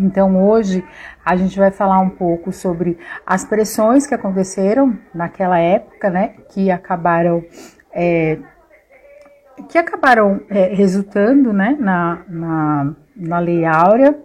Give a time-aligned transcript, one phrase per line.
[0.00, 0.84] Então hoje
[1.24, 6.70] a gente vai falar um pouco sobre as pressões que aconteceram naquela época, né, que
[6.70, 7.44] acabaram
[7.92, 8.38] é,
[9.68, 14.18] que acabaram é, resultando, né, na, na, na Lei Áurea.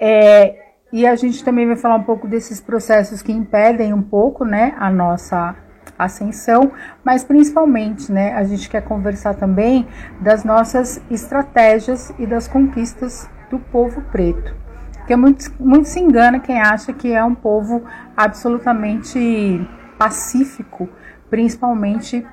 [0.00, 4.44] É, e a gente também vai falar um pouco desses processos que impedem um pouco,
[4.44, 5.56] né, a nossa
[5.98, 6.72] ascensão,
[7.04, 9.86] mas principalmente, né, a gente quer conversar também
[10.20, 14.63] das nossas estratégias e das conquistas do povo preto.
[15.04, 19.60] Porque muito, muito se engana quem acha que é um povo absolutamente
[19.98, 20.88] pacífico,
[21.28, 22.26] principalmente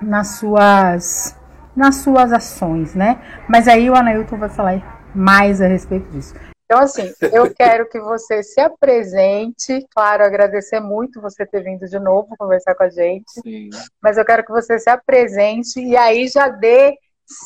[0.00, 1.36] nas suas
[1.76, 3.20] nas suas ações, né?
[3.46, 6.34] Mas aí o Anailton vai falar mais a respeito disso.
[6.64, 9.86] Então, assim, eu quero que você se apresente.
[9.94, 13.30] Claro, agradecer muito você ter vindo de novo conversar com a gente.
[13.42, 13.68] Sim.
[14.02, 16.96] Mas eu quero que você se apresente e aí já dê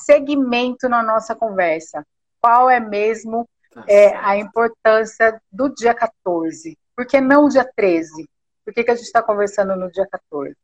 [0.06, 2.06] segmento na nossa conversa.
[2.40, 3.46] Qual é mesmo
[3.88, 6.78] é, a importância do dia 14?
[6.94, 8.28] Por que não o dia 13?
[8.64, 10.56] Por que, que a gente está conversando no dia 14?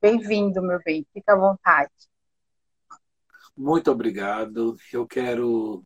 [0.00, 1.06] Bem-vindo, meu bem.
[1.12, 1.90] Fica à vontade.
[3.56, 4.76] Muito obrigado.
[4.92, 5.82] Eu quero,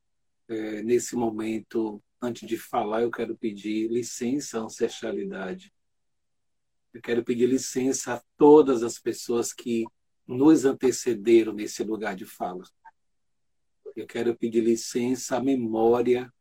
[0.49, 5.73] é, nesse momento, antes de falar, eu quero pedir licença à ancestralidade.
[6.93, 9.85] Eu quero pedir licença a todas as pessoas que
[10.27, 12.65] nos antecederam nesse lugar de fala.
[13.95, 16.33] Eu quero pedir licença à memória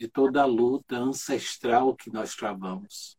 [0.00, 3.18] de toda a luta ancestral que nós travamos.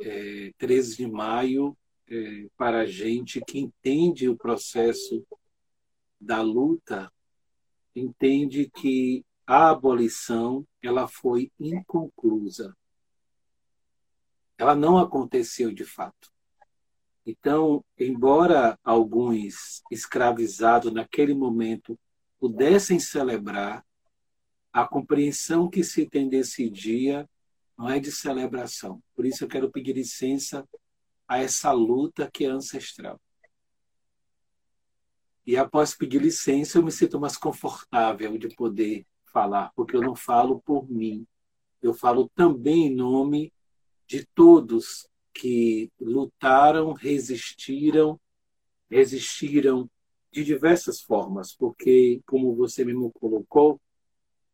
[0.00, 1.76] É, 13 de maio,
[2.08, 5.22] é, para a gente que entende o processo
[6.18, 7.12] da luta,
[7.94, 12.74] entende que a abolição ela foi inconclusa.
[14.56, 16.32] Ela não aconteceu de fato.
[17.26, 21.98] Então, embora alguns escravizados naquele momento
[22.40, 23.84] pudessem celebrar,
[24.72, 27.28] a compreensão que se tem desse dia
[27.76, 29.02] não é de celebração.
[29.14, 30.66] Por isso eu quero pedir licença
[31.28, 33.20] a essa luta que é ancestral.
[35.44, 40.14] E após pedir licença, eu me sinto mais confortável de poder falar, porque eu não
[40.14, 41.26] falo por mim.
[41.82, 43.52] Eu falo também em nome
[44.06, 48.20] de todos que lutaram, resistiram,
[48.88, 49.90] resistiram
[50.30, 53.80] de diversas formas, porque, como você mesmo colocou,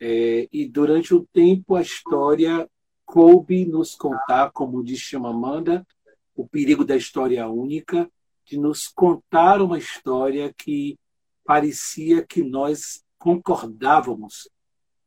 [0.01, 2.69] é, e durante o tempo a história
[3.05, 5.87] coube nos contar, como diz Chamamanda,
[6.35, 8.11] o perigo da história única,
[8.45, 10.99] de nos contar uma história que
[11.45, 14.49] parecia que nós concordávamos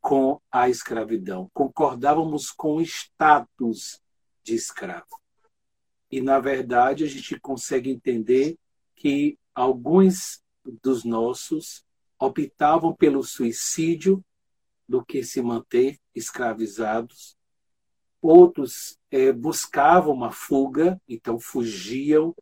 [0.00, 4.00] com a escravidão, concordávamos com o status
[4.42, 5.20] de escravo.
[6.10, 8.58] E, na verdade, a gente consegue entender
[8.96, 10.42] que alguns
[10.82, 11.84] dos nossos
[12.18, 14.22] optavam pelo suicídio
[14.92, 17.34] do que se manter escravizados.
[18.20, 22.34] Outros é, buscavam uma fuga, então fugiam.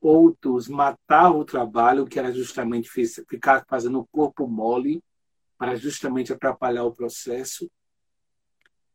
[0.00, 5.04] Outros matavam o trabalho, que era justamente ficar fazendo o corpo mole,
[5.58, 7.70] para justamente atrapalhar o processo.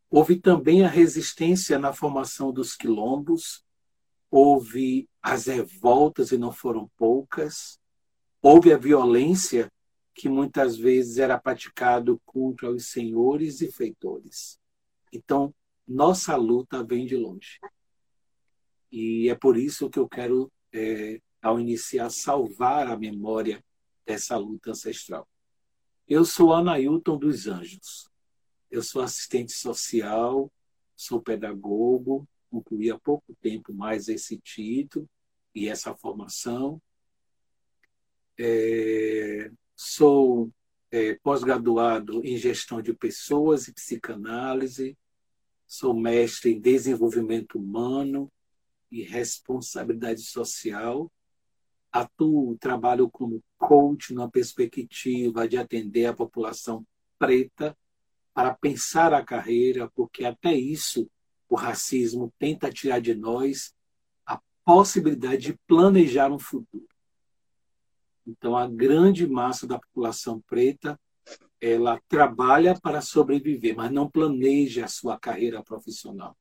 [0.09, 3.63] Houve também a resistência na formação dos quilombos,
[4.31, 7.79] houve as revoltas, e não foram poucas,
[8.41, 9.71] houve a violência
[10.15, 14.57] que muitas vezes era praticado contra os senhores e feitores.
[15.11, 15.53] Então,
[15.85, 17.59] nossa luta vem de longe.
[18.89, 23.61] E é por isso que eu quero, é, ao iniciar, salvar a memória
[24.05, 25.27] dessa luta ancestral.
[26.07, 28.09] Eu sou Anailton dos Anjos.
[28.71, 30.51] Eu sou assistente social,
[30.95, 35.09] sou pedagogo, concluí há pouco tempo mais esse título
[35.53, 36.81] e essa formação.
[38.37, 40.50] É, Sou
[40.90, 44.97] é, pós-graduado em gestão de pessoas e psicanálise.
[45.68, 48.31] Sou mestre em desenvolvimento humano
[48.90, 51.12] e responsabilidade social.
[51.91, 56.86] Atuo, trabalho como coach na perspectiva de atender a população
[57.19, 57.78] preta
[58.34, 61.10] para pensar a carreira, porque até isso
[61.50, 63.74] o racismo tenta tirar de nós
[64.25, 66.94] a possibilidade de planejar um futuro.
[68.25, 71.00] Então, a grande massa da população preta
[71.62, 76.38] ela trabalha para sobreviver, mas não planeja a sua carreira profissional.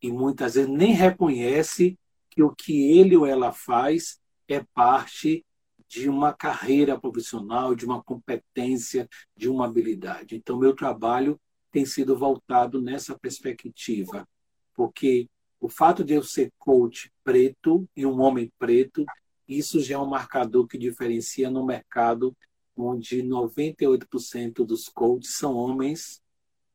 [0.00, 1.98] E muitas vezes nem reconhece
[2.30, 4.18] que o que ele ou ela faz
[4.48, 5.44] é parte
[5.88, 10.36] de uma carreira profissional, de uma competência, de uma habilidade.
[10.36, 11.40] Então, meu trabalho
[11.70, 14.26] tem sido voltado nessa perspectiva,
[14.74, 15.28] porque
[15.60, 19.04] o fato de eu ser coach preto e um homem preto
[19.48, 22.36] isso já é um marcador que diferencia no mercado
[22.76, 26.22] onde 98% dos coaches são homens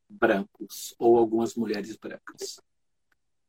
[0.08, 2.60] brancos ou algumas mulheres brancas.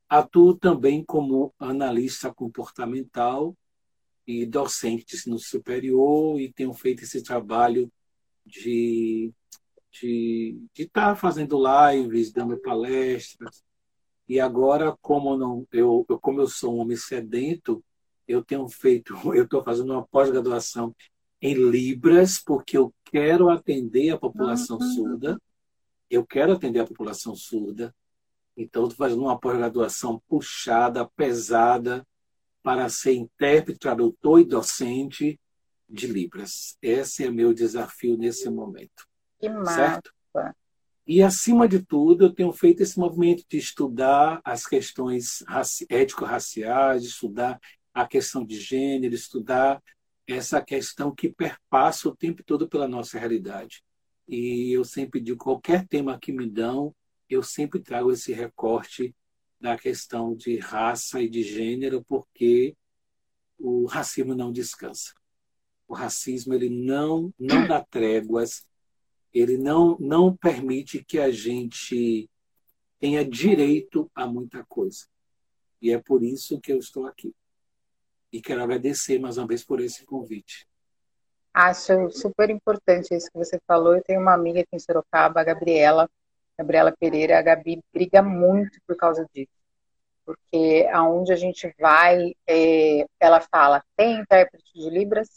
[0.07, 3.57] Atuo também como analista comportamental
[4.27, 7.91] e docente ensino superior e tenho feito esse trabalho
[8.45, 9.33] de
[10.01, 13.63] de estar tá fazendo lives, dando palestras.
[14.27, 17.83] E agora, como não, eu como eu sou um homem sedento,
[18.27, 20.95] eu tenho feito, eu estou fazendo uma pós-graduação
[21.41, 24.93] em Libras, porque eu quero atender a população uhum.
[24.93, 25.41] surda.
[26.09, 27.93] Eu quero atender a população surda.
[28.55, 32.05] Então, estou fazendo uma pós-graduação puxada, pesada,
[32.61, 35.39] para ser intérprete, tradutor e docente
[35.89, 36.77] de Libras.
[36.81, 39.05] Esse é meu desafio nesse momento.
[39.39, 39.75] Que massa.
[39.75, 40.13] Certo?
[41.05, 45.43] E, acima de tudo, eu tenho feito esse movimento de estudar as questões
[45.89, 47.59] ético-raciais, de estudar
[47.93, 49.81] a questão de gênero, estudar
[50.27, 53.83] essa questão que perpassa o tempo todo pela nossa realidade.
[54.27, 56.95] E eu sempre digo, qualquer tema que me dão,
[57.29, 59.13] eu sempre trago esse recorte
[59.59, 62.75] da questão de raça e de gênero, porque
[63.57, 65.13] o racismo não descansa.
[65.87, 68.65] O racismo ele não não dá tréguas,
[69.33, 72.29] ele não, não permite que a gente
[72.99, 75.05] tenha direito a muita coisa.
[75.81, 77.33] E é por isso que eu estou aqui.
[78.33, 80.67] E quero agradecer mais uma vez por esse convite.
[81.53, 83.95] Acho super importante isso que você falou.
[83.95, 86.09] Eu tenho uma amiga aqui em Sorocaba, a Gabriela,
[86.57, 87.37] Gabriela Pereira.
[87.37, 89.51] A Gabi briga muito por causa disso.
[90.25, 95.29] Porque aonde a gente vai, é, ela fala, tem intérprete de Libras,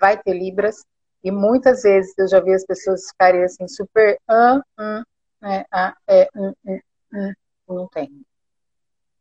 [0.00, 0.84] vai ter Libras,
[1.22, 4.18] e muitas vezes eu já vi as pessoas ficarem assim, super.
[4.26, 5.02] Ah, hum,
[5.40, 6.80] né, ah, é, hum, hum,
[7.14, 7.32] hum,
[7.68, 8.26] não tem.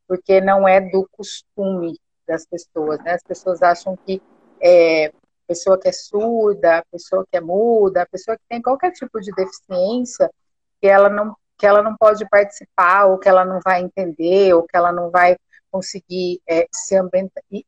[0.07, 2.00] Porque não é do costume
[2.31, 3.13] das pessoas, né?
[3.13, 4.22] As pessoas acham que
[4.62, 5.12] é,
[5.48, 10.31] pessoa que é surda, pessoa que é muda, pessoa que tem qualquer tipo de deficiência,
[10.80, 14.63] que ela não que ela não pode participar, ou que ela não vai entender, ou
[14.63, 15.38] que ela não vai
[15.69, 16.95] conseguir é, se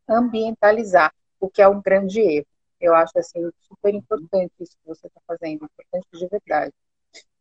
[0.10, 2.48] ambientalizar, o que é um grande erro.
[2.81, 6.74] Eu acho assim super importante isso que você está fazendo, importante de verdade.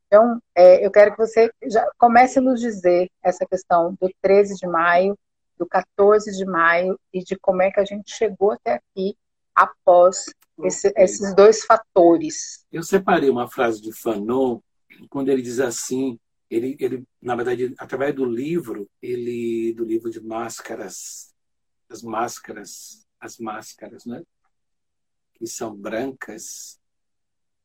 [0.06, 4.56] Então, é, eu quero que você já comece a nos dizer essa questão do 13
[4.56, 5.16] de maio,
[5.62, 9.16] do 14 de maio e de como é que a gente chegou até aqui
[9.54, 10.26] após
[10.64, 12.66] esse, esses dois fatores.
[12.72, 14.60] Eu separei uma frase de Fanon
[15.08, 16.18] quando ele diz assim,
[16.50, 21.32] ele, ele na verdade através do livro, ele do livro de máscaras,
[21.88, 24.22] as máscaras, as máscaras, né?
[25.34, 26.80] que são brancas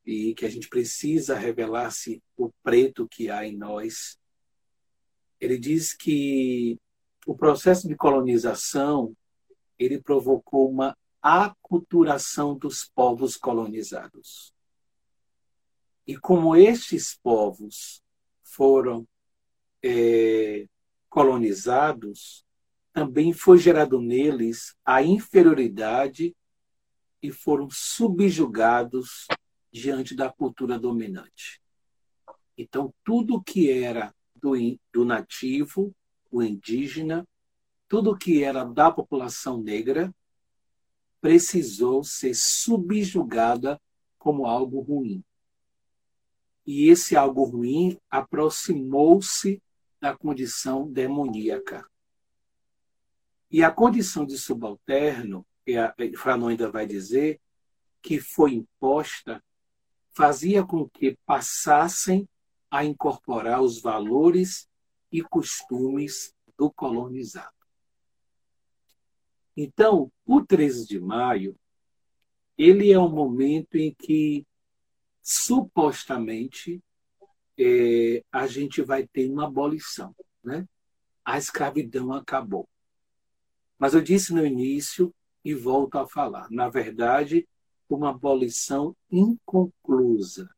[0.06, 4.18] e que a gente precisa revelar-se o preto que há em nós.
[5.40, 6.78] Ele diz que
[7.26, 9.14] o processo de colonização
[9.78, 14.52] ele provocou uma aculturação dos povos colonizados.
[16.06, 18.02] E como estes povos
[18.42, 19.06] foram
[19.84, 20.66] é,
[21.08, 22.44] colonizados,
[22.92, 26.34] também foi gerado neles a inferioridade
[27.22, 29.26] e foram subjugados
[29.72, 31.60] diante da cultura dominante.
[32.56, 34.54] Então, tudo que era do,
[34.92, 35.94] do nativo,
[36.30, 37.26] o indígena,
[37.88, 40.14] tudo que era da população negra,
[41.20, 43.80] precisou ser subjugada
[44.18, 45.24] como algo ruim.
[46.66, 49.62] E esse algo ruim aproximou-se
[50.00, 51.88] da condição demoníaca.
[53.50, 55.94] E a condição de subalterno e a
[56.48, 57.40] ainda vai dizer,
[58.00, 59.42] que foi imposta,
[60.10, 62.28] fazia com que passassem
[62.70, 64.68] a incorporar os valores
[65.10, 67.52] e costumes do colonizado.
[69.56, 71.58] Então, o 13 de maio,
[72.56, 74.46] ele é um momento em que,
[75.20, 76.80] supostamente,
[77.58, 80.14] é, a gente vai ter uma abolição.
[80.44, 80.64] Né?
[81.24, 82.68] A escravidão acabou.
[83.76, 85.12] Mas eu disse no início
[85.44, 86.48] e volto a falar.
[86.52, 87.48] Na verdade,
[87.88, 90.48] uma abolição inconclusa.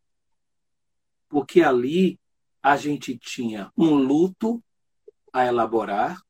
[1.27, 2.20] Porque ali
[2.63, 4.63] a gente tinha um luto
[5.33, 6.21] a elaborar,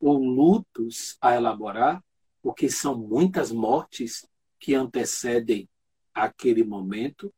[0.00, 2.02] ou lutos a elaborar,
[2.42, 4.26] porque são muitas mortes
[4.58, 5.68] que antecedem
[6.12, 7.32] aquele momento,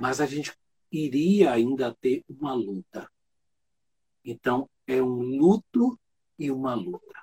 [0.00, 0.56] mas a gente
[0.90, 3.10] iria ainda ter uma luta.
[4.24, 5.98] Então, é um luto
[6.38, 7.22] e uma luta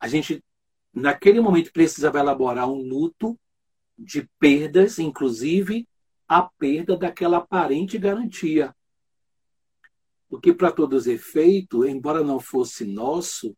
[0.00, 0.42] a gente,
[0.92, 3.38] naquele momento, precisava elaborar um luto
[3.98, 5.88] de perdas, inclusive
[6.28, 8.76] a perda daquela aparente garantia.
[10.28, 13.56] Porque, para todos os efeitos, embora não fosse nosso,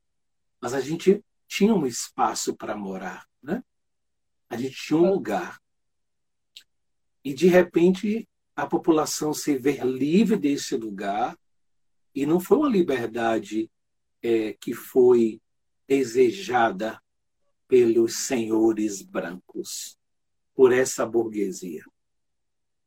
[0.61, 3.65] mas a gente tinha um espaço para morar, né?
[4.49, 5.61] A gente tinha um lugar.
[7.25, 11.37] E, de repente, a população se ver livre desse lugar,
[12.15, 13.71] e não foi uma liberdade
[14.23, 15.41] é, que foi
[15.89, 17.03] desejada
[17.67, 19.99] pelos senhores brancos,
[20.55, 21.85] por essa burguesia.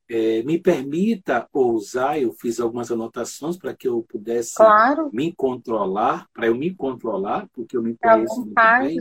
[0.10, 5.10] É, me permita ousar, eu fiz algumas anotações para que eu pudesse claro.
[5.14, 8.98] me controlar, para eu me controlar, porque eu me conheço muito bem.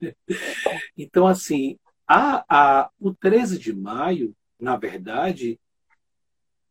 [0.98, 5.58] Então, assim, a, a, o 13 de maio, na verdade,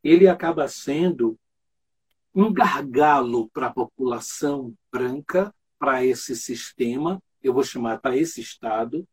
[0.03, 1.39] ele acaba sendo
[2.35, 9.05] um gargalo para a população branca, para esse sistema, eu vou chamar para esse Estado,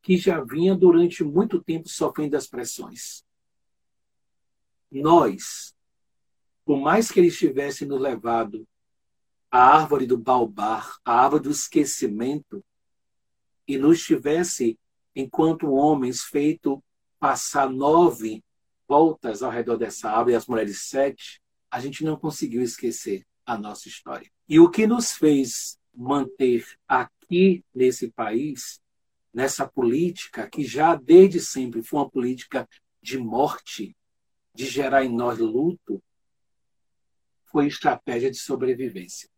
[0.00, 3.24] que já vinha durante muito tempo sofrendo das pressões.
[4.94, 5.74] Nós,
[6.64, 8.64] por mais que eles tivessem nos levado
[9.50, 12.64] à árvore do balbar, à árvore do esquecimento,
[13.66, 14.78] e nos tivesse,
[15.16, 16.80] enquanto homens, feito
[17.18, 18.44] passar nove
[18.86, 23.58] voltas ao redor dessa árvore, e as mulheres sete, a gente não conseguiu esquecer a
[23.58, 24.30] nossa história.
[24.48, 28.80] E o que nos fez manter aqui nesse país,
[29.32, 32.68] nessa política que já desde sempre foi uma política
[33.02, 33.96] de morte,
[34.54, 36.02] de gerar em nós luto,
[37.46, 39.28] foi estratégia de sobrevivência.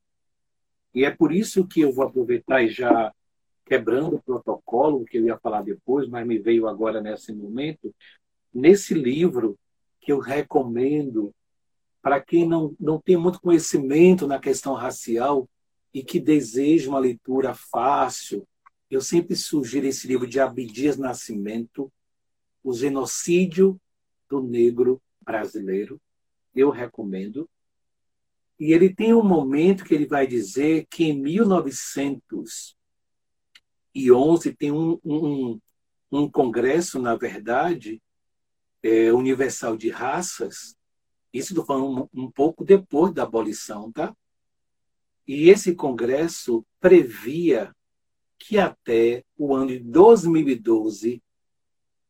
[0.94, 3.12] E é por isso que eu vou aproveitar e já
[3.64, 7.94] quebrando o protocolo, que eu ia falar depois, mas me veio agora nesse momento,
[8.54, 9.58] nesse livro
[10.00, 11.34] que eu recomendo
[12.00, 15.48] para quem não, não tem muito conhecimento na questão racial
[15.92, 18.46] e que deseja uma leitura fácil,
[18.88, 21.92] eu sempre sugiro esse livro de Abdias Nascimento,
[22.62, 23.80] O Genocídio
[24.28, 26.00] do Negro Brasileiro.
[26.54, 27.50] Eu recomendo.
[28.58, 32.74] E ele tem um momento que ele vai dizer que em 1911
[34.56, 35.60] tem um, um,
[36.10, 38.00] um congresso, na verdade,
[38.82, 40.74] é, universal de raças,
[41.32, 44.16] isso falando um, um pouco depois da abolição, tá?
[45.26, 47.74] E esse congresso previa
[48.38, 51.22] que até o ano de 2012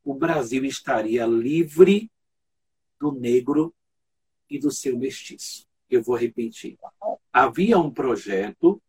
[0.05, 2.11] o Brasil estaria livre
[3.01, 3.75] do negro
[4.49, 5.67] e do seu mestiço.
[5.89, 6.77] Eu vou repetir.
[7.33, 8.81] Havia um projeto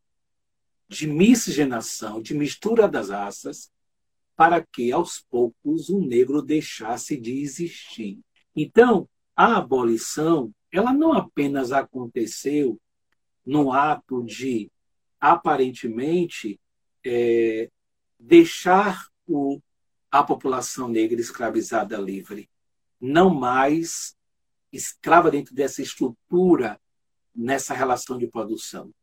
[0.88, 3.72] de miscigenação, de mistura das raças,
[4.36, 8.20] para que aos poucos o negro deixasse de existir.
[8.56, 12.80] Então, a abolição, ela não apenas aconteceu
[13.46, 14.72] no ato de,
[15.20, 16.60] aparentemente,
[17.06, 17.70] é,
[18.20, 19.60] deixar o,
[20.12, 22.50] a população negra escravizada livre,
[23.00, 24.16] não mais
[24.72, 26.80] escrava dentro dessa estrutura,
[27.36, 28.94] nessa relação de produção.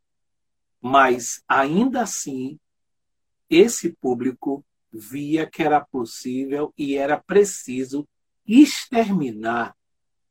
[0.80, 2.58] Mas, ainda assim,
[3.48, 8.06] esse público via que era possível e era preciso
[8.46, 9.76] exterminar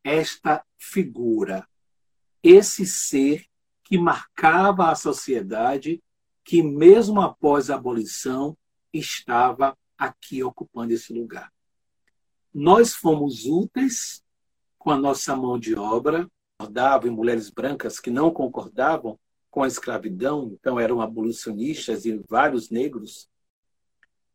[0.03, 1.67] esta figura,
[2.41, 3.45] esse ser
[3.83, 6.01] que marcava a sociedade,
[6.43, 8.57] que mesmo após a abolição
[8.91, 11.52] estava aqui ocupando esse lugar.
[12.53, 14.23] Nós fomos úteis
[14.77, 16.29] com a nossa mão de obra,
[16.59, 19.19] concordavam em mulheres brancas que não concordavam
[19.49, 23.29] com a escravidão, então eram abolicionistas e vários negros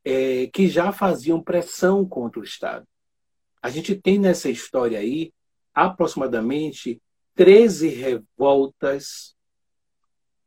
[0.04, 2.86] é, que já faziam pressão contra o Estado.
[3.60, 5.32] A gente tem nessa história aí
[5.74, 7.00] aproximadamente
[7.34, 9.36] 13 revoltas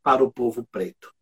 [0.02, 1.12] para o povo preto.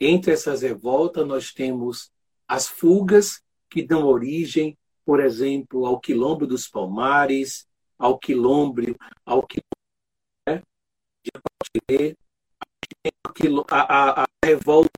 [0.00, 2.10] Entre essas revoltas, nós temos
[2.48, 7.66] as fugas que dão origem, por exemplo, ao Quilombo dos Palmares,
[7.98, 9.66] ao Quilombo, ao Quilombo
[10.48, 10.62] né,
[13.68, 14.90] a, a, a revolta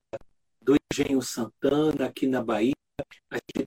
[0.61, 2.75] do Engenho Santana, aqui na Bahia,
[3.31, 3.67] a gente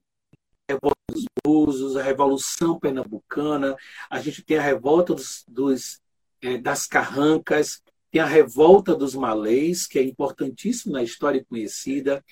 [0.68, 3.76] a revolta dos Búzios, a Revolução Pernambucana,
[4.10, 6.00] a gente tem a revolta dos, dos
[6.40, 12.24] é, das Carrancas, tem a revolta dos Malês, que é importantíssima na história conhecida,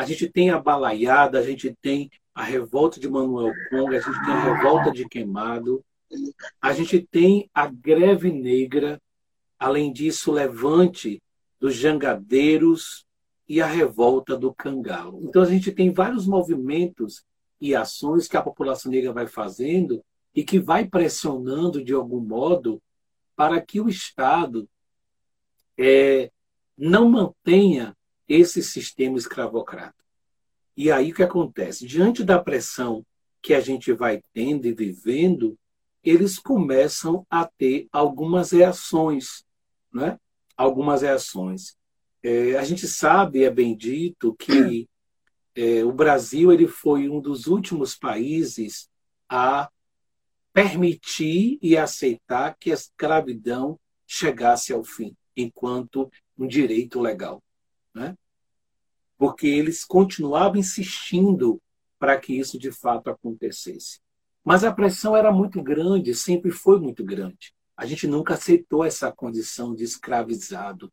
[0.00, 4.24] a gente tem a Balaiada, a gente tem a revolta de Manuel Conga, a gente
[4.24, 5.84] tem a revolta de Queimado,
[6.60, 9.00] a gente tem a greve negra,
[9.58, 11.22] além disso, o levante
[11.60, 13.04] dos jangadeiros,
[13.50, 15.24] e a revolta do Cangalo.
[15.24, 17.24] Então, a gente tem vários movimentos
[17.60, 22.80] e ações que a população negra vai fazendo e que vai pressionando, de algum modo,
[23.34, 24.68] para que o Estado
[25.76, 26.30] é,
[26.78, 27.96] não mantenha
[28.30, 30.04] esse sistema escravocrata.
[30.76, 31.84] E aí o que acontece?
[31.84, 33.04] Diante da pressão
[33.42, 35.58] que a gente vai tendo e vivendo,
[36.04, 39.44] eles começam a ter algumas reações,
[39.92, 40.16] né?
[40.56, 41.76] Algumas reações.
[42.22, 44.88] É, a gente sabe, é bem dito, que
[45.56, 48.88] é, o Brasil ele foi um dos últimos países
[49.28, 49.68] a
[50.52, 56.08] permitir e aceitar que a escravidão chegasse ao fim, enquanto
[56.38, 57.42] um direito legal.
[58.00, 58.16] Né?
[59.18, 61.60] Porque eles continuavam insistindo
[61.98, 64.00] para que isso de fato acontecesse.
[64.42, 67.52] Mas a pressão era muito grande, sempre foi muito grande.
[67.76, 70.90] A gente nunca aceitou essa condição de escravizado.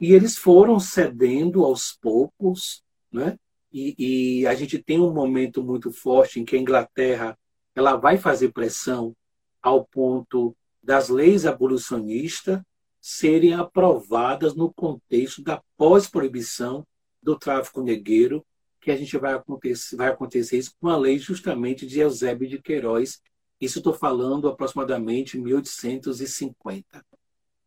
[0.00, 3.38] E eles foram cedendo aos poucos, né?
[3.72, 7.38] E, e, a gente tem um momento muito forte em que a Inglaterra
[7.74, 9.16] ela vai fazer pressão
[9.62, 12.60] ao ponto das leis abolicionistas
[13.06, 16.86] serem aprovadas no contexto da pós-proibição
[17.22, 18.42] do tráfico negreiro,
[18.80, 22.62] que a gente vai acontecer, vai acontecer isso com a lei justamente de Eusébio de
[22.62, 23.20] Queiroz.
[23.60, 27.04] Isso estou falando aproximadamente 1850.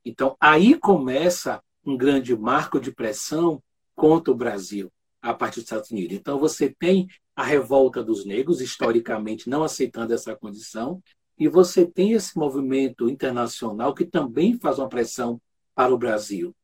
[0.03, 3.61] Então, aí começa um grande marco de pressão
[3.95, 4.91] contra o Brasil
[5.21, 6.17] a partir dos Estados Unidos.
[6.17, 10.99] Então, você tem a revolta dos negros, historicamente não aceitando essa condição,
[11.37, 15.39] e você tem esse movimento internacional que também faz uma pressão
[15.75, 16.55] para o Brasil.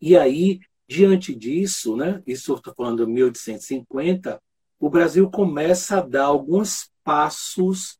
[0.00, 4.40] E aí, diante disso, né, isso estou falando de 1850,
[4.78, 7.98] o Brasil começa a dar alguns passos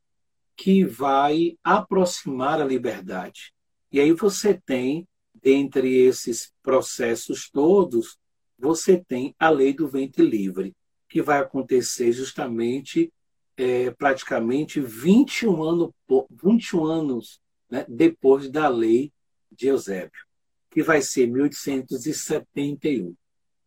[0.56, 3.52] que vai aproximar a liberdade.
[3.92, 8.18] E aí você tem, dentre esses processos todos,
[8.58, 10.74] você tem a lei do ventre livre,
[11.08, 13.12] que vai acontecer justamente
[13.56, 15.94] é, praticamente 21, ano,
[16.30, 19.12] 21 anos né, depois da lei
[19.50, 20.26] de Eusébio,
[20.70, 23.14] que vai ser 1871.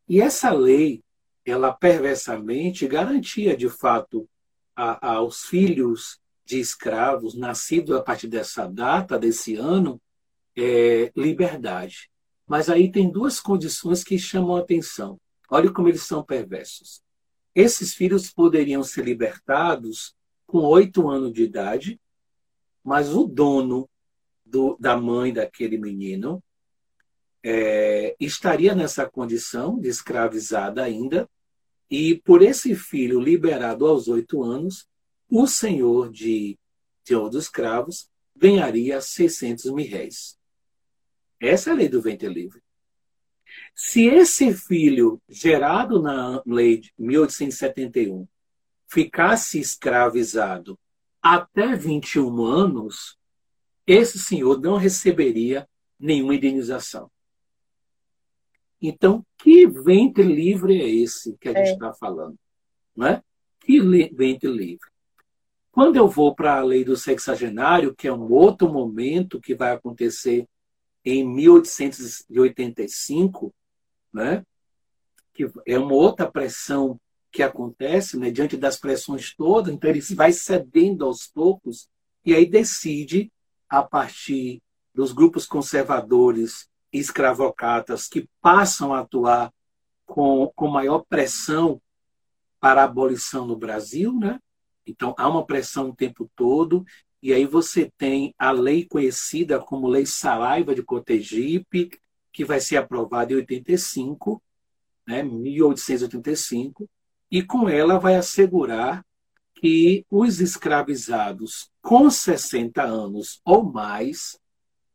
[0.08, 1.01] E essa lei,
[1.46, 4.27] ela perversamente garantia, de fato,
[4.75, 10.01] a, aos filhos de escravos nascidos a partir dessa data, desse ano,
[10.56, 12.10] é, liberdade.
[12.46, 15.20] Mas aí tem duas condições que chamam a atenção.
[15.50, 17.01] Olha como eles são perversos.
[17.58, 22.00] Esses filhos poderiam ser libertados com oito anos de idade,
[22.84, 23.90] mas o dono
[24.46, 26.40] do, da mãe daquele menino
[27.42, 31.27] é, estaria nessa condição de escravizada ainda,
[31.90, 34.88] e por esse filho liberado aos oito anos,
[35.27, 36.60] o senhor de
[37.03, 40.38] Senhor dos Escravos ganharia 600 mil réis.
[41.40, 42.62] Essa é a lei do ventre livre.
[43.79, 48.27] Se esse filho, gerado na lei de 1871,
[48.87, 50.79] ficasse escravizado
[51.22, 53.16] até 21 anos,
[53.85, 57.11] esse senhor não receberia nenhuma indenização.
[58.81, 61.94] Então, que ventre livre é esse que a gente está é.
[61.94, 62.35] falando?
[62.96, 63.22] Não é?
[63.59, 64.90] Que ventre livre.
[65.72, 69.72] Quando eu vou para a lei do sexagenário, que é um outro momento que vai
[69.72, 70.48] acontecer
[71.05, 73.53] em 1885,
[74.18, 74.44] né,
[75.32, 77.00] que é uma outra pressão
[77.32, 81.88] que acontece né, diante das pressões todas, então ele vai cedendo aos poucos
[82.25, 83.32] e aí decide,
[83.70, 84.62] a partir
[84.94, 89.53] dos grupos conservadores e escravocratas que passam a atuar
[90.06, 91.80] com, com maior pressão
[92.60, 94.40] para a abolição no Brasil, né?
[94.86, 96.84] Então há uma pressão o tempo todo
[97.22, 101.92] e aí você tem a lei conhecida como Lei Saraiva de Cotegipe,
[102.38, 104.40] que vai ser aprovada em 85,
[105.08, 106.88] né, 1885,
[107.32, 109.04] e com ela vai assegurar
[109.56, 114.38] que os escravizados com 60 anos ou mais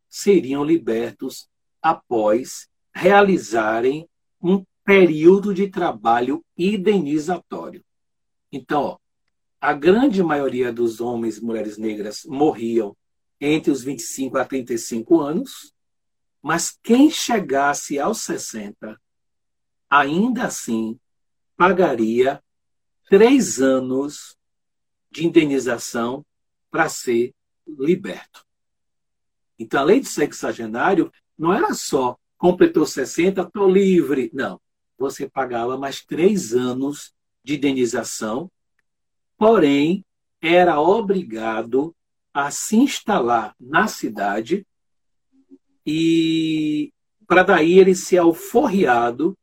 [0.09, 1.49] seriam libertos
[1.83, 4.09] após realizarem
[4.41, 7.85] um período de trabalho indenizatório.
[8.53, 8.99] Então, ó,
[9.61, 12.97] a grande maioria dos homens e mulheres negras morriam
[13.41, 15.73] entre os 25 a 35 anos,
[16.43, 19.01] mas quem chegasse aos 60,
[19.89, 20.99] ainda assim
[21.57, 22.43] pagaria
[23.09, 24.37] três anos
[25.11, 26.25] de indenização
[26.71, 27.35] para ser
[27.67, 28.45] liberto.
[29.59, 34.31] Então, a lei de sexagenário não era só completou 60, estou livre.
[34.35, 34.61] Não.
[34.99, 38.51] Você pagava mais três anos de indenização
[39.43, 40.05] porém
[40.41, 41.93] era obrigado
[42.33, 44.65] a se instalar na cidade
[45.87, 46.93] e
[47.27, 49.37] para daí ele ser alforriado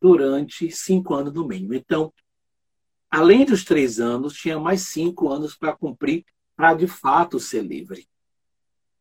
[0.00, 1.74] durante cinco anos no mínimo.
[1.74, 2.12] Então,
[3.10, 8.08] além dos três anos, tinha mais cinco anos para cumprir para de fato ser livre.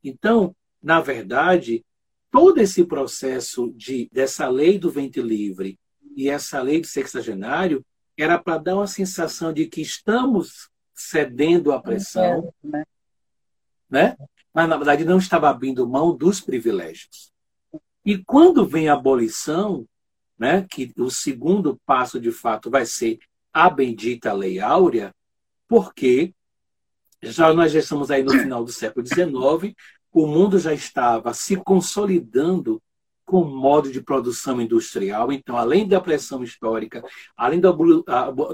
[0.03, 1.83] Então, na verdade,
[2.31, 5.79] todo esse processo de dessa lei do ventre livre
[6.15, 7.83] e essa lei do sexagenário
[8.17, 12.53] era para dar uma sensação de que estamos cedendo à pressão,
[13.89, 14.15] né?
[14.55, 17.29] Mas na verdade não estava abrindo mão dos privilégios.
[18.05, 19.85] E quando vem a abolição,
[20.39, 23.19] né, que o segundo passo de fato vai ser
[23.51, 25.13] a bendita Lei Áurea,
[25.67, 26.33] porque
[27.21, 29.75] já nós já estamos aí no final do século XIX,
[30.09, 32.81] o mundo já estava se consolidando
[33.25, 35.31] com o modo de produção industrial.
[35.31, 37.03] Então, além da pressão histórica,
[37.35, 37.73] além do,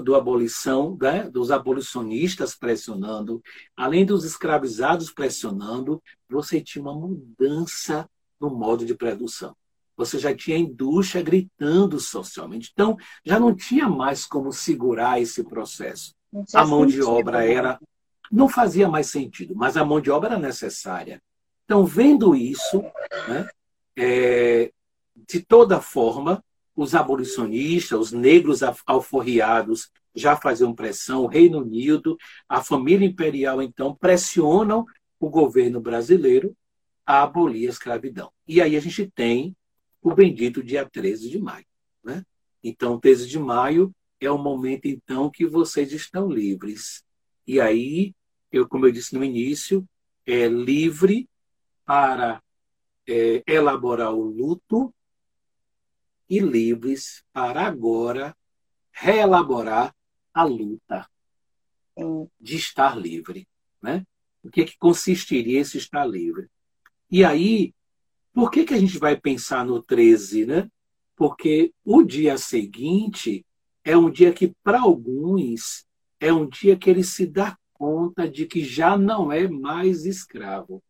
[0.02, 3.42] do abolição, né, dos abolicionistas pressionando,
[3.76, 8.08] além dos escravizados pressionando, você tinha uma mudança
[8.40, 9.54] no modo de produção.
[9.94, 12.70] Você já tinha a indústria gritando socialmente.
[12.72, 16.14] Então, já não tinha mais como segurar esse processo.
[16.54, 16.94] A mão sentido.
[16.94, 17.78] de obra era.
[18.30, 21.22] Não fazia mais sentido, mas a mão de obra era necessária.
[21.66, 22.82] Então, vendo isso,
[23.28, 23.46] né,
[23.96, 24.72] é,
[25.28, 26.42] de toda forma,
[26.74, 32.16] os abolicionistas, os negros alforriados já faziam pressão, o Reino Unido,
[32.48, 34.84] a família imperial, então, pressionam
[35.18, 36.56] o governo brasileiro
[37.06, 38.30] a abolir a escravidão.
[38.46, 39.56] E aí a gente tem
[40.02, 41.64] o bendito dia 13 de maio.
[42.02, 42.24] Né?
[42.62, 47.02] Então, 13 de maio é o momento, então, que vocês estão livres.
[47.46, 48.14] E aí,
[48.50, 49.86] eu, como eu disse no início,
[50.26, 51.28] é livre
[51.84, 52.42] para
[53.12, 54.94] é, elaborar o luto
[56.28, 58.34] e livres para agora
[58.90, 59.94] reelaborar
[60.32, 61.06] a luta
[62.40, 63.46] de estar livre.
[63.82, 64.06] Né?
[64.42, 66.48] O que, que consistiria esse estar livre?
[67.10, 67.74] E aí,
[68.32, 70.46] por que, que a gente vai pensar no 13?
[70.46, 70.70] Né?
[71.14, 73.44] Porque o dia seguinte
[73.84, 75.86] é um dia que, para alguns,
[76.18, 80.82] é um dia que ele se dá conta de que já não é mais escravo.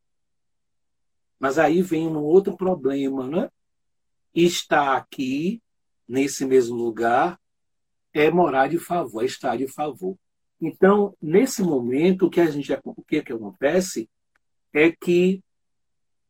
[1.43, 3.51] Mas aí vem um outro problema, né?
[4.33, 5.61] Estar aqui,
[6.07, 7.37] nesse mesmo lugar,
[8.15, 10.17] é morar de favor, é estar de favor.
[10.61, 14.09] Então, nesse momento, o que a gente o que, que acontece
[14.73, 15.43] é que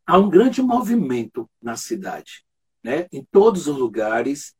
[0.07, 2.43] há um grande movimento na cidade,
[2.83, 3.07] né?
[3.13, 4.55] Em todos os lugares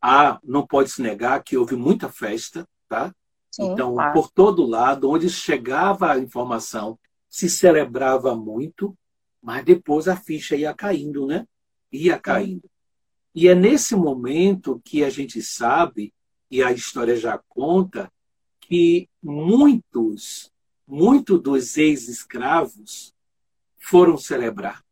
[0.00, 3.12] há, não pode se negar que houve muita festa, tá?
[3.50, 4.12] Sim, então, claro.
[4.12, 6.96] por todo lado, onde chegava a informação,
[7.28, 8.96] se celebrava muito,
[9.46, 11.46] mas depois a ficha ia caindo, né?
[11.92, 12.68] Ia caindo.
[13.32, 16.12] E é nesse momento que a gente sabe,
[16.50, 18.12] e a história já conta,
[18.60, 20.50] que muitos,
[20.84, 23.14] muitos dos ex-escravos
[23.78, 24.84] foram celebrar.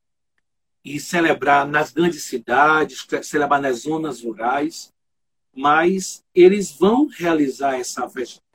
[0.84, 4.94] E celebrar nas grandes cidades, celebrar nas zonas rurais,
[5.52, 8.08] mas eles vão realizar essa,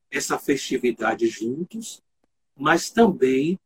[0.09, 2.01] essa festividade juntos,
[2.55, 3.59] mas também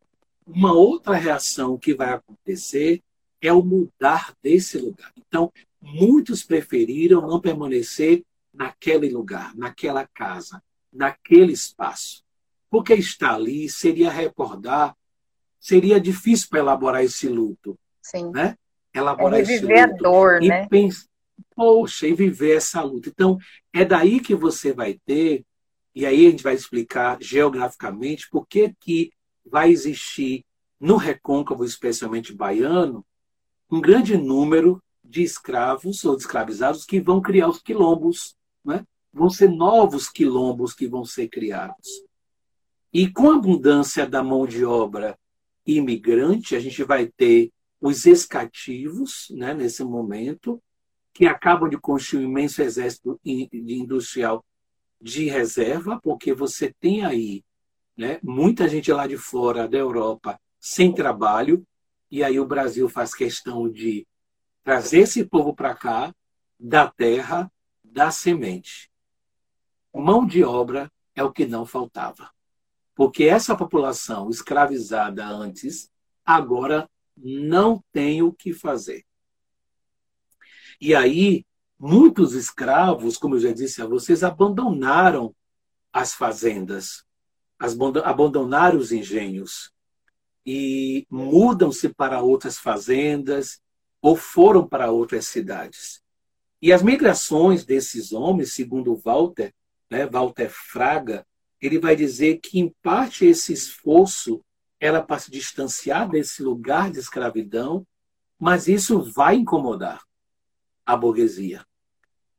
[0.45, 3.01] uma outra reação que vai acontecer
[3.41, 5.11] é o mudar desse lugar.
[5.17, 5.51] Então,
[5.81, 12.23] muitos preferiram não permanecer naquele lugar, naquela casa, naquele espaço.
[12.69, 14.95] Porque estar ali seria recordar,
[15.59, 17.77] seria difícil para elaborar esse luto.
[18.01, 18.31] Sim.
[18.31, 18.55] Né?
[18.93, 19.73] Elaborar é esse luto.
[19.73, 20.67] a dor, e né?
[21.55, 23.09] Poxa, e viver essa luta.
[23.09, 23.37] Então,
[23.73, 25.45] é daí que você vai ter,
[25.93, 29.11] e aí a gente vai explicar geograficamente por que, que
[29.45, 30.45] vai existir
[30.79, 33.05] no recôncavo, especialmente baiano,
[33.69, 38.85] um grande número de escravos ou de escravizados que vão criar os quilombos, né?
[39.13, 42.03] vão ser novos quilombos que vão ser criados.
[42.91, 45.17] E com a abundância da mão de obra
[45.65, 50.61] imigrante, a gente vai ter os escativos, né, nesse momento,
[51.13, 54.43] que acabam de construir um imenso exército industrial
[55.01, 57.43] de reserva, porque você tem aí
[57.97, 58.19] né?
[58.23, 61.65] Muita gente lá de fora da Europa sem trabalho,
[62.09, 64.07] e aí o Brasil faz questão de
[64.63, 66.13] trazer esse povo para cá,
[66.59, 67.51] da terra,
[67.83, 68.89] da semente.
[69.93, 72.31] Mão de obra é o que não faltava.
[72.95, 75.91] Porque essa população escravizada antes,
[76.25, 79.05] agora não tem o que fazer.
[80.79, 81.45] E aí,
[81.77, 85.35] muitos escravos, como eu já disse a vocês, abandonaram
[85.91, 87.05] as fazendas,
[87.59, 89.71] abandonaram os engenhos
[90.45, 93.61] e mudam-se para outras fazendas
[94.01, 96.01] ou foram para outras cidades.
[96.61, 99.53] E as migrações desses homens, segundo Walter,
[99.89, 101.25] né, Walter Fraga,
[101.61, 104.43] ele vai dizer que, em parte, esse esforço
[104.79, 107.87] era para se distanciar desse lugar de escravidão,
[108.37, 110.03] mas isso vai incomodar
[110.85, 111.65] a burguesia.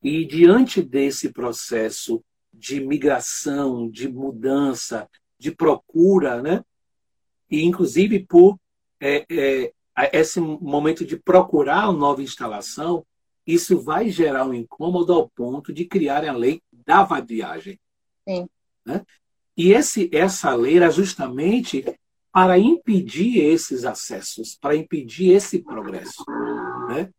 [0.02, 2.22] E, diante desse processo
[2.64, 5.06] de migração, de mudança,
[5.38, 6.64] de procura, né?
[7.50, 8.58] E inclusive por
[8.98, 9.72] é, é,
[10.18, 13.04] esse momento de procurar uma nova instalação,
[13.46, 17.78] isso vai gerar um incômodo ao ponto de criar a lei da vadiagem.
[18.26, 18.48] Sim.
[18.86, 19.04] Né?
[19.54, 21.84] E esse, essa lei era justamente
[22.32, 26.24] para impedir esses acessos, para impedir esse progresso.
[26.88, 27.10] Né?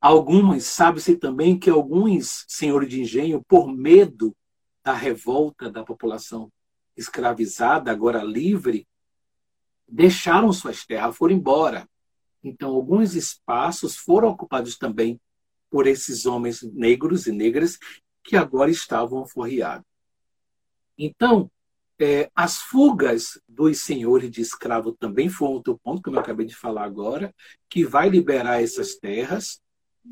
[0.00, 4.34] Algumas, sabe-se também que alguns senhores de engenho, por medo
[4.86, 6.48] da revolta da população
[6.96, 8.86] escravizada, agora livre,
[9.88, 11.88] deixaram suas terras, foram embora.
[12.40, 15.20] Então, alguns espaços foram ocupados também
[15.68, 17.80] por esses homens negros e negras
[18.22, 19.84] que agora estavam forreados.
[20.96, 21.50] Então,
[21.98, 26.54] é, as fugas dos senhores de escravo também foi outro ponto, como eu acabei de
[26.54, 27.34] falar agora,
[27.68, 29.60] que vai liberar essas terras,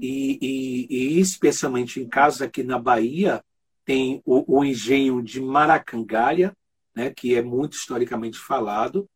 [0.00, 3.40] e, e, e especialmente em casos aqui na Bahia,
[3.84, 6.56] tem o, o engenho de Maracangalha,
[6.94, 9.08] né, que é muito historicamente falado,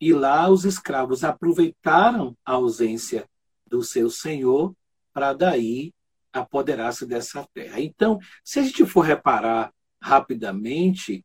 [0.00, 3.28] e lá os escravos aproveitaram a ausência
[3.66, 4.74] do seu senhor
[5.12, 5.92] para daí
[6.32, 7.80] apoderar-se dessa terra.
[7.80, 11.24] Então, se a gente for reparar rapidamente,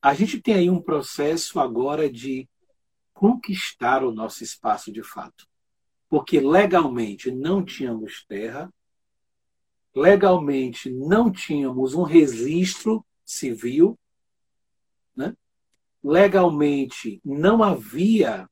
[0.00, 2.48] a gente tem aí um processo agora de
[3.12, 5.46] conquistar o nosso espaço de fato.
[6.08, 8.72] Porque legalmente não tínhamos terra,
[9.96, 13.98] legalmente não tínhamos um registro civil,
[15.16, 15.34] né?
[16.04, 18.46] legalmente não havia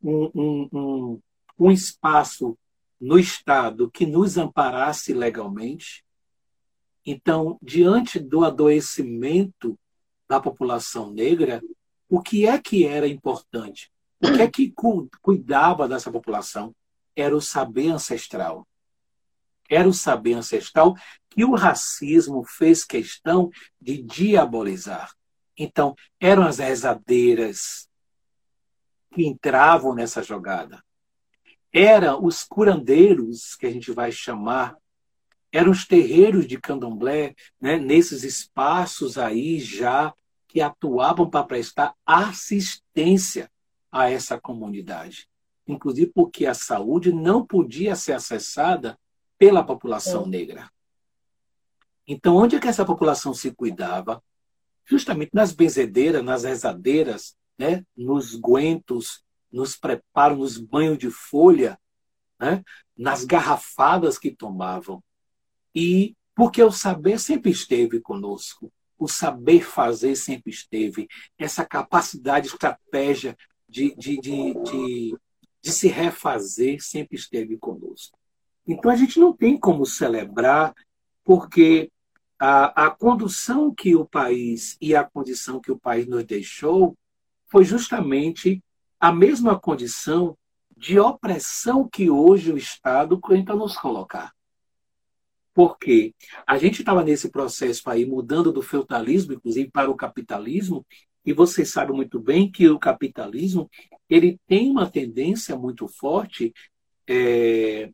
[0.00, 1.20] um, um, um,
[1.58, 2.56] um espaço
[3.00, 6.04] no Estado que nos amparasse legalmente.
[7.04, 9.76] Então, diante do adoecimento
[10.28, 11.60] da população negra,
[12.08, 13.90] o que é que era importante?
[14.22, 16.72] O que é que cu cuidava dessa população?
[17.16, 18.64] Era o saber ancestral.
[19.72, 20.94] Era o saber ancestral
[21.30, 25.12] que o racismo fez questão de diabolizar.
[25.56, 27.88] Então, eram as rezadeiras
[29.12, 30.82] que entravam nessa jogada
[31.72, 34.76] eram os curandeiros, que a gente vai chamar,
[35.50, 40.12] eram os terreiros de candomblé, né, nesses espaços aí já
[40.46, 43.50] que atuavam para prestar assistência
[43.90, 45.26] a essa comunidade.
[45.66, 48.98] Inclusive porque a saúde não podia ser acessada
[49.42, 50.28] pela população é.
[50.28, 50.70] negra.
[52.06, 54.22] Então, onde é que essa população se cuidava?
[54.84, 57.84] Justamente nas benzedeiras, nas rezadeiras, né?
[57.96, 61.76] nos guentos, nos preparam nos banhos de folha,
[62.38, 62.62] né?
[62.96, 65.02] nas garrafadas que tomavam.
[65.74, 73.36] E porque o saber sempre esteve conosco, o saber fazer sempre esteve, essa capacidade, estratégia
[73.68, 75.16] de, de, de, de,
[75.60, 78.21] de se refazer sempre esteve conosco.
[78.66, 80.74] Então a gente não tem como celebrar,
[81.24, 81.90] porque
[82.38, 86.96] a, a condução que o país e a condição que o país nos deixou
[87.46, 88.62] foi justamente
[88.98, 90.36] a mesma condição
[90.76, 94.32] de opressão que hoje o Estado tenta nos colocar.
[95.54, 96.14] Porque
[96.46, 100.84] a gente estava nesse processo aí, mudando do feudalismo, inclusive, para o capitalismo,
[101.24, 103.70] e vocês sabem muito bem que o capitalismo
[104.08, 106.52] ele tem uma tendência muito forte
[107.06, 107.90] é,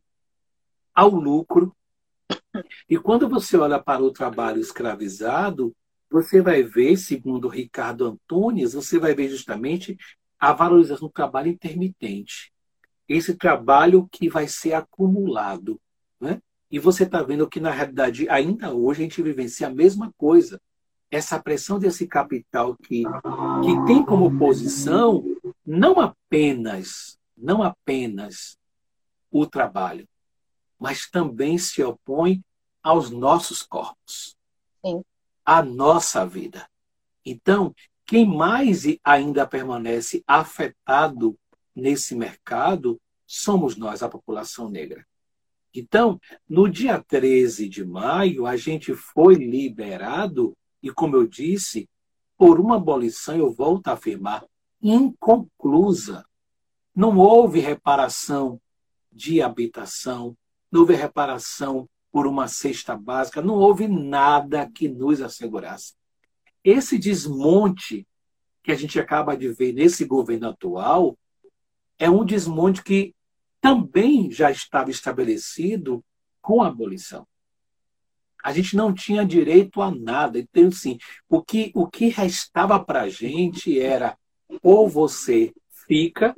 [0.93, 1.75] ao lucro.
[2.89, 5.75] E quando você olha para o trabalho escravizado,
[6.09, 9.97] você vai ver, segundo Ricardo Antunes, você vai ver justamente
[10.39, 12.51] a valorização do trabalho intermitente.
[13.07, 15.79] Esse trabalho que vai ser acumulado.
[16.19, 16.41] Né?
[16.71, 20.59] E você está vendo que, na realidade, ainda hoje a gente vivencia a mesma coisa.
[21.11, 25.23] Essa pressão desse capital que, que tem como posição
[25.65, 28.57] não apenas, não apenas
[29.31, 30.07] o trabalho,
[30.79, 32.41] mas também se opõe
[32.81, 34.35] aos nossos corpos,
[34.83, 35.03] Sim.
[35.45, 36.67] à nossa vida.
[37.25, 41.37] Então, quem mais ainda permanece afetado
[41.75, 45.05] nesse mercado somos nós, a população negra.
[45.73, 51.87] Então, no dia 13 de maio, a gente foi liberado, e como eu disse,
[52.35, 54.43] por uma abolição, eu volto a afirmar,
[54.81, 56.25] inconclusa.
[56.95, 58.59] Não houve reparação
[59.11, 60.35] de habitação,
[60.71, 65.93] não houve reparação por uma cesta básica, não houve nada que nos assegurasse.
[66.63, 68.07] Esse desmonte
[68.63, 71.17] que a gente acaba de ver nesse governo atual
[71.97, 73.15] é um desmonte que
[73.61, 76.03] também já estava estabelecido
[76.41, 77.27] com a abolição.
[78.43, 80.39] A gente não tinha direito a nada.
[80.39, 84.17] Então, assim, o que, o que restava para a gente era
[84.63, 85.53] ou você
[85.87, 86.35] fica,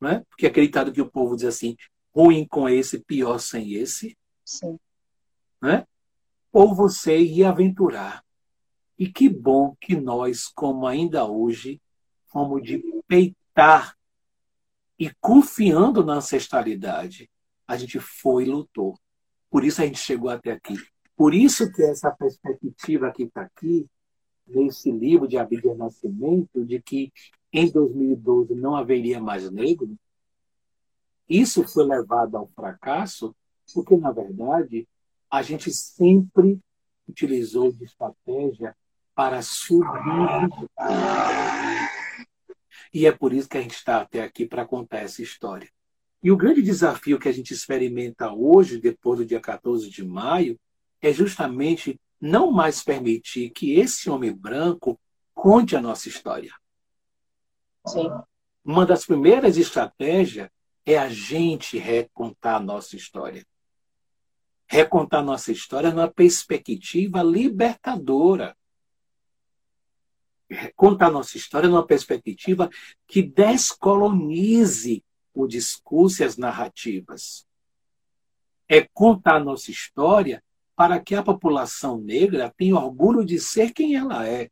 [0.00, 0.22] né?
[0.28, 1.76] porque acreditado que o povo diz assim,
[2.14, 4.16] ruim com esse, pior sem esse.
[4.44, 4.78] Sim.
[5.60, 5.86] Né?
[6.52, 8.24] Ou você ia aventurar.
[8.98, 11.80] E que bom que nós, como ainda hoje,
[12.26, 13.96] fomos de peitar
[14.98, 17.28] e confiando na ancestralidade,
[17.66, 18.96] a gente foi e lutou.
[19.50, 20.76] Por isso a gente chegou até aqui.
[21.16, 23.86] Por isso que essa perspectiva que está aqui,
[24.46, 27.12] nesse livro de Abílio Nascimento, de que
[27.52, 29.96] em 2012 não haveria mais negro,
[31.28, 33.34] isso foi levado ao fracasso,
[33.72, 34.86] porque, na verdade,
[35.30, 36.60] a gente sempre
[37.08, 38.76] utilizou de estratégia
[39.14, 39.88] para subir.
[42.92, 45.68] E é por isso que a gente está até aqui para contar essa história.
[46.22, 50.58] E o grande desafio que a gente experimenta hoje, depois do dia 14 de maio,
[51.00, 54.98] é justamente não mais permitir que esse homem branco
[55.34, 56.52] conte a nossa história.
[57.86, 58.08] Sim.
[58.64, 60.48] Uma das primeiras estratégias
[60.84, 63.46] é a gente recontar a nossa história.
[64.66, 68.56] Recontar a nossa história numa perspectiva libertadora.
[70.76, 72.68] Contar a nossa história numa perspectiva
[73.06, 77.46] que descolonize o discurso e as narrativas.
[78.68, 80.42] É contar a nossa história
[80.76, 84.50] para que a população negra tenha orgulho de ser quem ela é.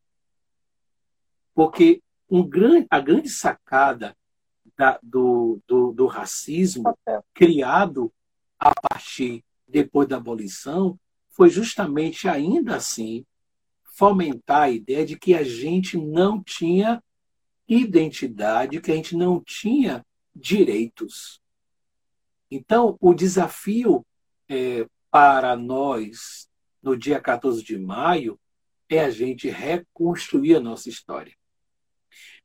[1.54, 4.16] Porque um grande, a grande sacada
[4.76, 6.96] da, do, do, do racismo
[7.34, 8.12] criado
[8.58, 10.98] a partir depois da abolição
[11.30, 13.24] foi justamente ainda assim
[13.94, 17.02] fomentar a ideia de que a gente não tinha
[17.68, 20.04] identidade, que a gente não tinha
[20.34, 21.40] direitos.
[22.50, 24.04] Então, o desafio
[24.48, 26.48] é, para nós,
[26.82, 28.38] no dia 14 de maio,
[28.88, 31.34] é a gente reconstruir a nossa história.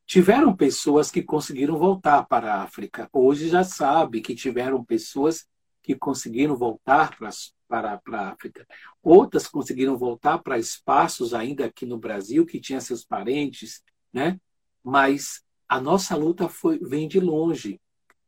[0.08, 3.06] Tiveram pessoas que conseguiram voltar para a África.
[3.12, 5.46] Hoje já sabe que tiveram pessoas
[5.82, 7.28] que conseguiram voltar para,
[7.68, 8.66] para, para a África.
[9.02, 14.40] Outras conseguiram voltar para espaços ainda aqui no Brasil, que tinham seus parentes, né?
[14.82, 17.78] Mas a nossa luta foi, vem de longe.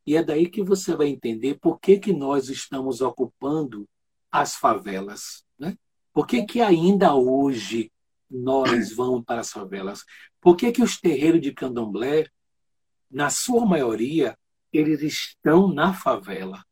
[0.06, 3.88] E é daí que você vai entender por que, que nós estamos ocupando
[4.30, 5.42] as favelas.
[5.58, 5.78] Né?
[6.12, 7.90] Por que, que ainda hoje
[8.30, 10.04] nós vamos para as favelas?
[10.40, 12.28] Por que, que os terreiros de candomblé,
[13.10, 14.38] na sua maioria,
[14.72, 16.64] eles estão na favela?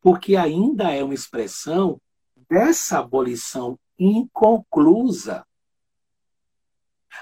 [0.00, 2.00] Porque ainda é uma expressão
[2.48, 5.46] dessa abolição inconclusa.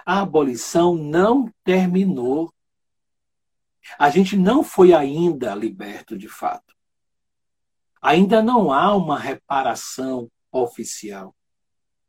[0.05, 2.53] A abolição não terminou.
[3.99, 6.75] A gente não foi ainda liberto de fato.
[8.01, 11.35] Ainda não há uma reparação oficial.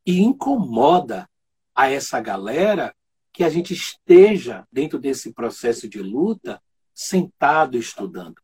[0.05, 1.29] E incomoda
[1.75, 2.95] a essa galera
[3.31, 6.61] que a gente esteja dentro desse processo de luta
[6.93, 8.41] sentado estudando.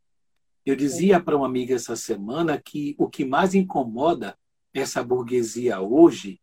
[0.66, 4.38] Eu dizia para uma amiga essa semana que o que mais incomoda
[4.74, 6.42] essa burguesia hoje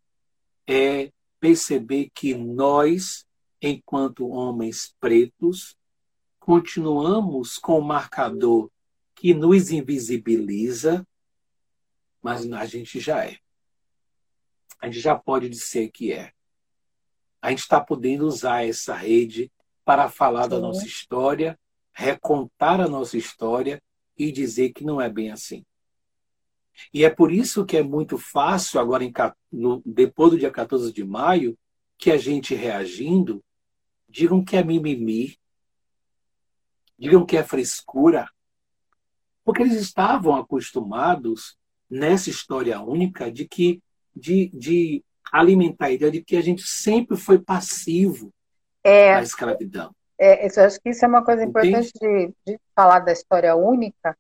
[0.66, 3.26] é perceber que nós,
[3.60, 5.76] enquanto homens pretos,
[6.38, 8.70] continuamos com o marcador
[9.14, 11.06] que nos invisibiliza,
[12.22, 13.38] mas a gente já é.
[14.80, 16.32] A gente já pode dizer que é
[17.40, 19.50] a gente está podendo usar essa rede
[19.84, 20.50] para falar Sim.
[20.50, 21.58] da nossa história,
[21.92, 23.82] recontar a nossa história
[24.18, 25.64] e dizer que não é bem assim.
[26.92, 29.12] E é por isso que é muito fácil, agora, em,
[29.50, 31.56] no, depois do dia 14 de maio,
[31.96, 33.42] que a gente reagindo,
[34.08, 35.38] digam que é mimimi,
[36.98, 38.28] digam que é frescura,
[39.44, 41.56] porque eles estavam acostumados
[41.88, 43.80] nessa história única de que
[44.14, 48.30] de, de alimentar a ideia de que a gente sempre foi passivo
[48.84, 49.90] é, à escravidão.
[50.18, 54.16] É, eu acho que isso é uma coisa importante de, de, falar da história única,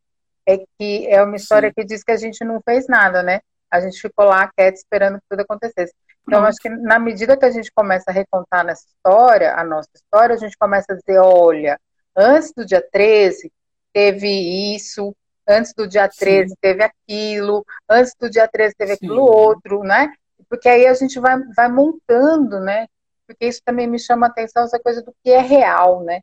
[0.46, 1.74] é que é uma história Sim.
[1.76, 3.40] que diz que a gente não fez nada, né?
[3.70, 5.92] A gente ficou lá quieto esperando que tudo acontecesse.
[6.26, 9.88] Então, acho que na medida que a gente começa a recontar nessa história, a nossa
[9.94, 11.78] história, a gente começa a dizer, olha,
[12.16, 13.52] antes do dia 13,
[13.92, 15.14] teve isso,
[15.46, 16.54] antes do dia 13 Sim.
[16.60, 19.06] teve aquilo, antes do dia 13 teve Sim.
[19.06, 20.12] aquilo outro, né?
[20.48, 22.86] Porque aí a gente vai, vai montando, né?
[23.26, 26.20] Porque isso também me chama a atenção, essa coisa do que é real, né?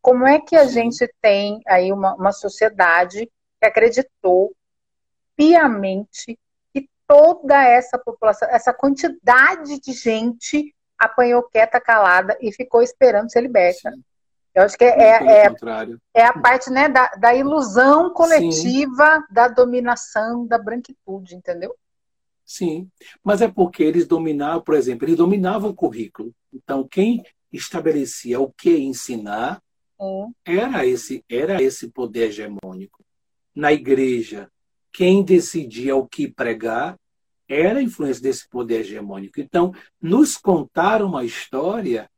[0.00, 4.52] Como é que a gente tem aí uma, uma sociedade que acreditou
[5.36, 6.38] piamente
[6.72, 13.42] que toda essa população, essa quantidade de gente apanhou quieta, calada e ficou esperando ser
[13.42, 13.90] liberta.
[13.92, 14.02] Sim.
[14.54, 15.54] Eu acho que é, é, é,
[16.14, 19.34] é, a parte né, da, da ilusão coletiva Sim.
[19.34, 21.76] da dominação da branquitude, entendeu?
[22.46, 22.88] Sim,
[23.24, 26.32] mas é porque eles dominavam, por exemplo, eles dominavam o currículo.
[26.54, 29.60] Então, quem estabelecia o que ensinar
[30.44, 33.04] era esse era esse poder hegemônico.
[33.54, 34.48] Na igreja,
[34.92, 36.96] quem decidia o que pregar
[37.48, 39.40] era a influência desse poder hegemônico.
[39.40, 42.08] Então, nos contaram uma história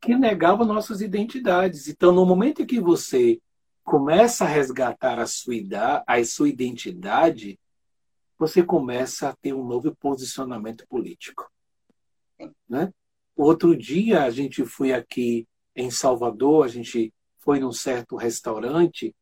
[0.00, 1.88] que negava nossas identidades.
[1.88, 3.38] Então, no momento em que você
[3.84, 5.54] começa a resgatar a sua,
[6.06, 7.58] a sua identidade,
[8.38, 11.50] você começa a ter um novo posicionamento político.
[12.68, 12.92] Né?
[13.36, 19.14] Outro dia a gente foi aqui em Salvador, a gente foi num certo restaurante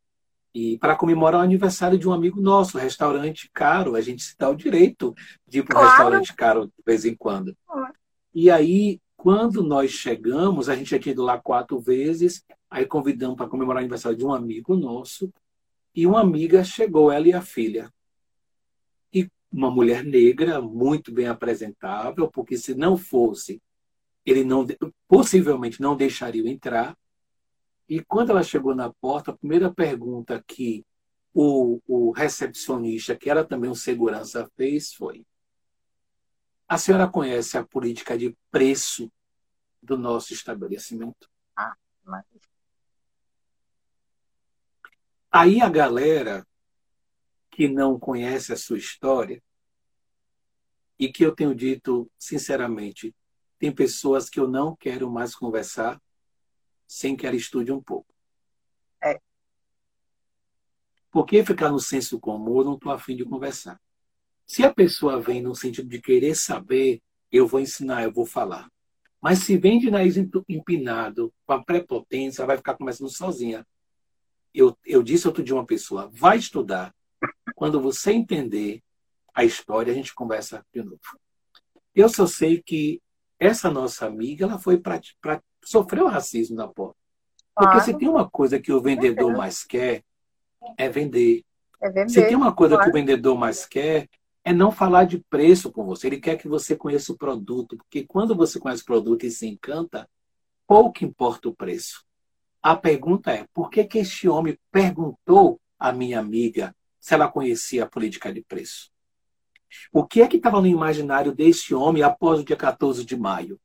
[0.59, 4.49] e para comemorar o aniversário de um amigo nosso, restaurante caro, a gente se dá
[4.49, 5.15] o direito
[5.47, 5.91] de ir para um claro.
[5.91, 7.55] restaurante caro de vez em quando.
[8.35, 13.37] E aí, quando nós chegamos, a gente já tinha ido lá quatro vezes, aí convidamos
[13.37, 15.31] para comemorar o aniversário de um amigo nosso,
[15.95, 17.93] e uma amiga chegou, ela e a filha.
[19.51, 23.63] Uma mulher negra, muito bem apresentável, porque se não fosse,
[24.25, 24.67] ele não
[25.07, 26.97] possivelmente não deixaria entrar.
[27.89, 30.85] E quando ela chegou na porta, a primeira pergunta que
[31.33, 35.25] o, o recepcionista, que era também um segurança, fez foi:
[36.69, 39.11] A senhora conhece a política de preço
[39.81, 41.31] do nosso estabelecimento?
[41.55, 42.25] Ah, mas...
[45.31, 46.47] Aí a galera
[47.57, 49.43] que não conhece a sua história,
[50.99, 53.17] e que eu tenho dito sinceramente,
[53.59, 55.99] tem pessoas que eu não quero mais conversar
[56.87, 58.15] sem que ela estude um pouco.
[59.03, 59.19] É.
[61.11, 63.81] Porque ficar no senso comum, eu não estou afim de conversar.
[64.47, 67.01] Se a pessoa vem no sentido de querer saber,
[67.33, 68.71] eu vou ensinar, eu vou falar.
[69.19, 73.67] Mas se vem de nariz empinado, com a prepotência, vai ficar conversando sozinha.
[74.53, 76.95] Eu, eu disse outro dia uma pessoa, vai estudar.
[77.57, 78.83] Quando você entender
[79.35, 81.01] a história, a gente conversa de novo.
[81.95, 83.03] Eu só sei que
[83.41, 85.01] essa nossa amiga, ela foi para
[85.65, 86.97] sofreu racismo na porta.
[87.55, 87.85] Porque claro.
[87.85, 90.05] se tem uma coisa que o vendedor mais quer,
[90.77, 91.43] é vender.
[91.81, 92.11] É vender.
[92.11, 92.91] Se tem uma coisa claro.
[92.91, 94.07] que o vendedor mais quer,
[94.45, 96.09] é não falar de preço com você.
[96.09, 97.79] Ele quer que você conheça o produto.
[97.79, 100.07] Porque quando você conhece o produto e se encanta,
[100.67, 102.05] pouco importa o preço.
[102.63, 106.77] A pergunta é: por que, que este homem perguntou à minha amiga
[107.07, 108.91] se ela conhecia a política de preço?
[109.93, 113.61] O que é que estava no imaginário desse homem após o dia 14 de maio?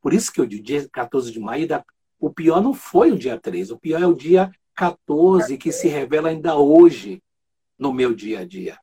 [0.00, 1.68] Por isso que digo, dia 14 de maio,
[2.18, 5.88] o pior não foi o dia 13, o pior é o dia 14, que se
[5.88, 7.22] revela ainda hoje
[7.78, 8.78] no meu dia a dia.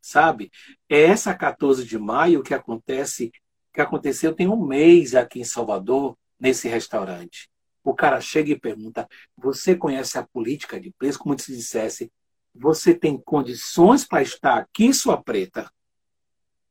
[0.00, 0.50] Sabe?
[0.88, 3.30] É essa 14 de maio que acontece,
[3.72, 7.48] que aconteceu tem um mês aqui em Salvador, nesse restaurante.
[7.84, 9.06] O cara chega e pergunta:
[9.36, 11.20] Você conhece a política de preço?
[11.20, 12.10] Como se dissesse:
[12.54, 15.70] Você tem condições para estar aqui, sua preta?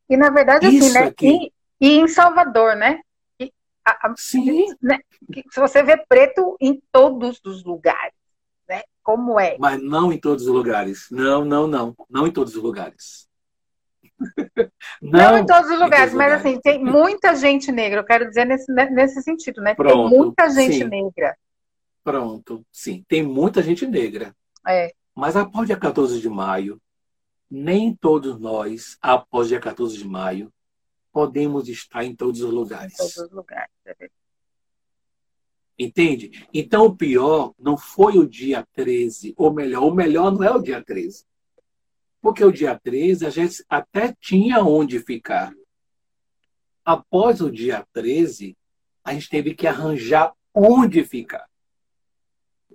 [0.10, 1.06] E na verdade, assim, Isso assim, né?
[1.06, 1.54] Aqui...
[1.80, 3.02] E, e em Salvador, né?
[3.84, 4.68] A, a, Sim.
[4.80, 5.00] Né,
[5.50, 8.14] se você vê preto em todos os lugares,
[8.70, 8.84] né?
[9.02, 9.58] Como é?
[9.58, 11.08] Mas não em todos os lugares.
[11.10, 11.96] Não, não, não.
[12.08, 13.28] Não em todos os lugares.
[15.02, 16.46] não, não, em todos os lugares, todos mas lugares.
[16.46, 19.74] assim, tem muita gente negra, eu quero dizer nesse, né, nesse sentido, né?
[19.74, 20.84] Pronto, tem muita gente sim.
[20.84, 21.36] negra.
[22.04, 24.36] Pronto, sim, tem muita gente negra.
[24.68, 24.94] É.
[25.16, 26.82] Mas após dia 14 de maio,
[27.50, 30.52] nem todos nós, após dia 14 de maio,
[31.12, 32.94] podemos estar em todos os lugares.
[32.94, 34.10] Em todos os lugares, é
[35.78, 36.48] Entende?
[36.54, 40.62] Então o pior não foi o dia 13, ou melhor, o melhor não é o
[40.62, 41.26] dia 13.
[42.22, 45.52] Porque o dia 13 a gente até tinha onde ficar.
[46.86, 48.56] Após o dia 13,
[49.04, 51.50] a gente teve que arranjar onde ficar.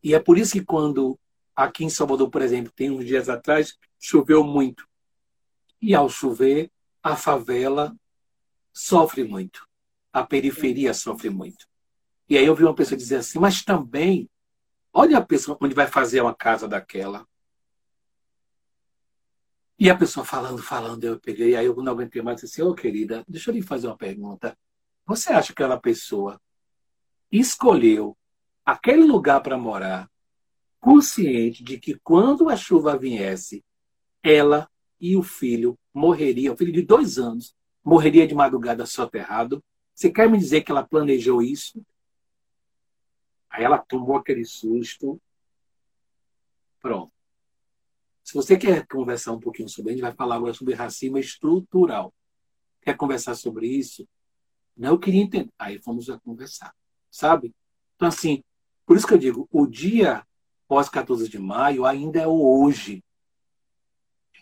[0.02, 1.18] E é por isso que quando
[1.56, 4.86] aqui em Salvador, por exemplo, tem uns dias atrás, choveu muito.
[5.80, 6.70] E ao chover,
[7.02, 7.96] a favela
[8.72, 9.66] sofre muito.
[10.12, 11.66] A periferia sofre muito.
[12.28, 14.28] E aí eu vi uma pessoa dizer assim, mas também,
[14.92, 17.26] olha a pessoa onde vai fazer uma casa daquela.
[19.78, 22.70] E a pessoa falando, falando, eu peguei, aí eu não aguentei mais e disse ô
[22.70, 24.56] oh, querida, deixa eu lhe fazer uma pergunta.
[25.06, 26.40] Você acha que aquela pessoa
[27.30, 28.16] escolheu
[28.64, 30.10] aquele lugar para morar,
[30.86, 33.64] consciente de que quando a chuva viesse,
[34.22, 34.70] ela
[35.00, 39.60] e o filho morreriam, o filho de dois anos, morreria de madrugada soterrado.
[39.92, 41.84] Você quer me dizer que ela planejou isso?
[43.50, 45.20] Aí ela tomou aquele susto.
[46.80, 47.12] Pronto.
[48.22, 52.14] Se você quer conversar um pouquinho sobre, a gente vai falar agora sobre racismo estrutural.
[52.80, 54.06] Quer conversar sobre isso?
[54.76, 55.50] Não, eu queria entender.
[55.58, 56.72] Aí fomos a conversar,
[57.10, 57.52] sabe?
[57.96, 58.44] Então, assim,
[58.86, 60.24] por isso que eu digo, o dia
[60.68, 63.02] pós 14 de maio ainda é o hoje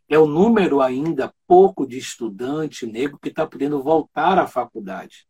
[0.09, 5.27] é o número ainda pouco de estudante negro que está podendo voltar à faculdade.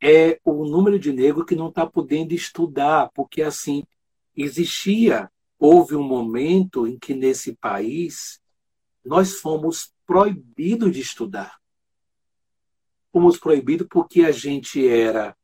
[0.00, 3.82] É o número de negro que não está podendo estudar, porque assim
[4.36, 8.40] existia, houve um momento em que nesse país
[9.04, 11.58] nós fomos proibidos de estudar.
[13.12, 15.36] Fomos proibidos porque a gente era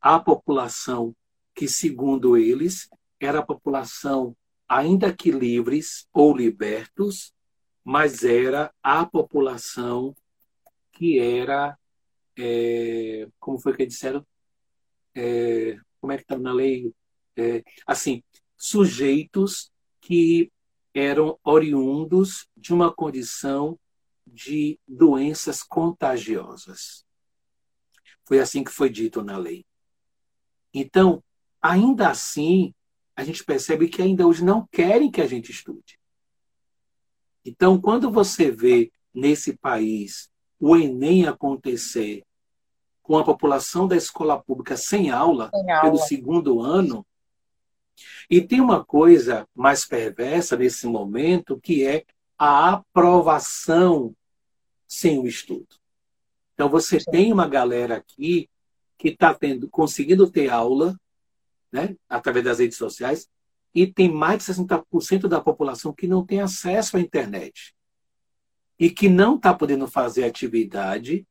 [0.00, 1.14] a população
[1.54, 2.88] que, segundo eles,
[3.20, 4.36] era a população,
[4.68, 7.32] ainda que livres ou libertos,
[7.84, 10.14] mas era a população
[10.92, 11.78] que era,
[12.36, 14.26] é, como foi que disseram?
[15.14, 16.92] É, como é que está na lei?
[17.36, 18.22] É, assim,
[18.56, 20.50] sujeitos que
[20.94, 23.78] eram oriundos de uma condição
[24.26, 27.04] de doenças contagiosas.
[28.24, 29.64] Foi assim que foi dito na lei.
[30.72, 31.22] Então,
[31.60, 32.74] ainda assim,
[33.16, 35.98] a gente percebe que ainda hoje não querem que a gente estude.
[37.44, 42.22] Então, quando você vê nesse país o Enem acontecer
[43.02, 45.82] com a população da escola pública sem aula, sem aula.
[45.82, 47.06] pelo segundo ano,
[48.28, 52.04] e tem uma coisa mais perversa nesse momento, que é
[52.38, 54.14] a aprovação
[54.86, 55.76] sem o estudo.
[56.52, 57.10] Então, você Sim.
[57.10, 58.50] tem uma galera aqui
[58.98, 59.36] que está
[59.70, 60.98] conseguindo ter aula,
[61.72, 63.28] né, através das redes sociais,
[63.74, 67.74] e tem mais de 60% da população que não tem acesso à internet
[68.78, 71.26] e que não está podendo fazer atividade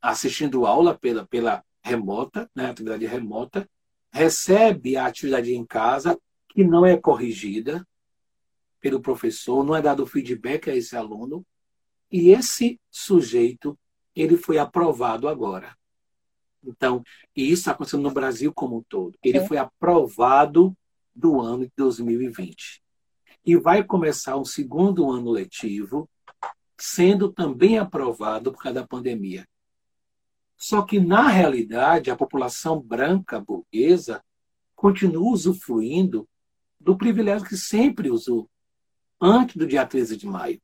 [0.00, 3.68] assistindo aula pela, pela remota, né, atividade remota,
[4.12, 7.86] recebe a atividade em casa que não é corrigida
[8.80, 11.44] pelo professor, não é dado feedback a esse aluno,
[12.10, 13.78] e esse sujeito
[14.14, 15.76] ele foi aprovado agora.
[16.68, 17.02] Então,
[17.34, 19.18] e isso está acontecendo no Brasil como um todo.
[19.22, 20.76] Ele foi aprovado
[21.14, 22.82] do ano de 2020.
[23.44, 26.08] E vai começar um segundo ano letivo,
[26.76, 29.46] sendo também aprovado por causa da pandemia.
[30.56, 34.22] Só que, na realidade, a população branca burguesa
[34.74, 36.28] continua usufruindo
[36.78, 38.48] do privilégio que sempre usou,
[39.20, 40.60] antes do dia 13 de maio.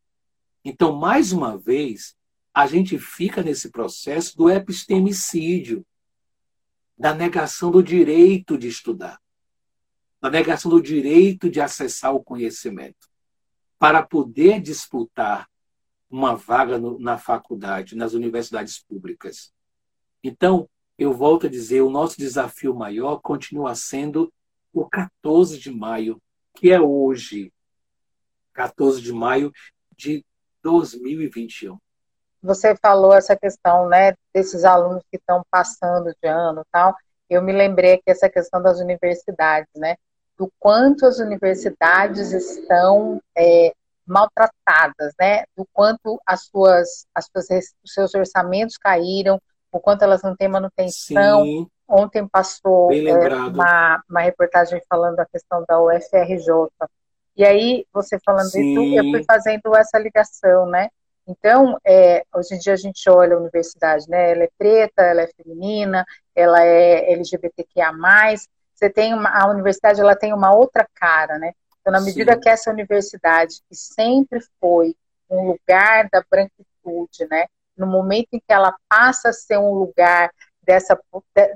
[0.65, 2.15] Então, mais uma vez,
[2.53, 5.85] a gente fica nesse processo do epistemicídio,
[6.97, 9.21] da negação do direito de estudar,
[10.21, 13.09] da negação do direito de acessar o conhecimento,
[13.79, 15.49] para poder disputar
[16.09, 19.53] uma vaga no, na faculdade, nas universidades públicas.
[20.23, 24.33] Então, eu volto a dizer, o nosso desafio maior continua sendo
[24.73, 26.23] o 14 de maio,
[26.55, 27.53] que é hoje,
[28.53, 29.53] 14 de maio
[29.97, 30.25] de
[30.63, 31.79] 2021
[32.45, 36.95] você falou essa questão, né, desses alunos que estão passando de ano tal,
[37.29, 39.97] eu me lembrei que essa questão das universidades, né,
[40.37, 43.73] do quanto as universidades estão é,
[44.07, 47.49] maltratadas, né, do quanto as suas, as suas,
[47.83, 49.41] os seus orçamentos caíram,
[49.73, 51.43] o quanto elas não têm manutenção.
[51.45, 51.67] Sim.
[51.89, 56.49] Ontem passou é, uma, uma reportagem falando da questão da UFRJ.
[57.37, 58.73] E aí, você falando Sim.
[58.73, 60.89] isso, eu fui fazendo essa ligação, né?
[61.27, 64.33] Então, é, hoje em dia a gente olha a universidade, né?
[64.33, 66.05] Ela é preta, ela é feminina,
[66.35, 67.93] ela é LGBTQIA+.
[68.75, 71.53] Você tem uma, a universidade, ela tem uma outra cara, né?
[71.81, 72.41] Então, na medida Sim.
[72.41, 74.95] que essa universidade, que sempre foi
[75.31, 77.47] um lugar da branquitude, né?
[77.77, 80.31] No momento em que ela passa a ser um lugar
[80.63, 80.99] dessa,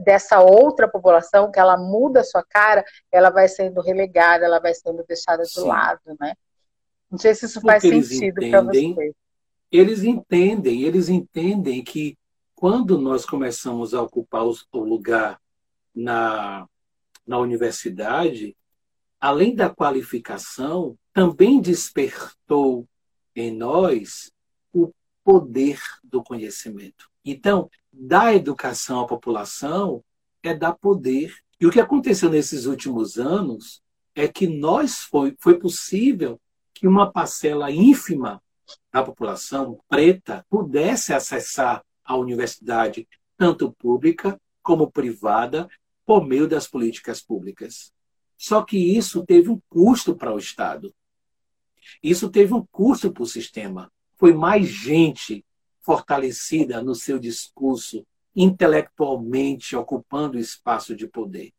[0.00, 4.72] dessa outra população, que ela muda a sua cara, ela vai sendo relegada, ela vai
[4.74, 5.68] sendo deixada de Sim.
[5.68, 6.34] lado, né?
[7.10, 9.14] Não sei se isso faz sentido para vocês
[9.70, 12.16] eles entendem, eles entendem que
[12.54, 15.40] quando nós começamos a ocupar o lugar
[15.94, 16.66] na,
[17.26, 18.56] na universidade,
[19.20, 22.88] além da qualificação, também despertou
[23.34, 24.32] em nós
[24.72, 24.92] o
[25.22, 27.08] poder do conhecimento.
[27.24, 30.02] Então, dar educação à população
[30.42, 31.36] é dar poder.
[31.60, 33.82] E o que aconteceu nesses últimos anos
[34.14, 36.40] é que nós foi, foi possível
[36.72, 38.42] que uma parcela ínfima
[38.92, 45.68] da população preta pudesse acessar a universidade, tanto pública como privada,
[46.04, 47.92] por meio das políticas públicas.
[48.36, 50.94] Só que isso teve um custo para o Estado.
[52.02, 53.92] Isso teve um custo para o sistema.
[54.16, 55.44] Foi mais gente
[55.80, 61.52] fortalecida no seu discurso, intelectualmente ocupando espaço de poder.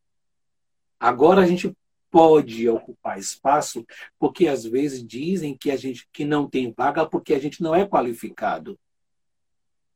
[0.99, 1.75] Agora a gente
[2.09, 3.85] pode ocupar espaço,
[4.17, 7.73] porque às vezes dizem que a gente que não tem vaga porque a gente não
[7.75, 8.79] é qualificado.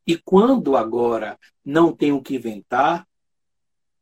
[0.05, 3.07] E quando agora não tem o que inventar,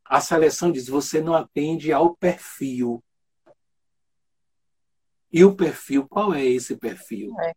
[0.03, 3.03] a seleção diz: você não atende ao perfil.
[5.31, 7.33] E o perfil, qual é esse perfil?
[7.39, 7.53] É.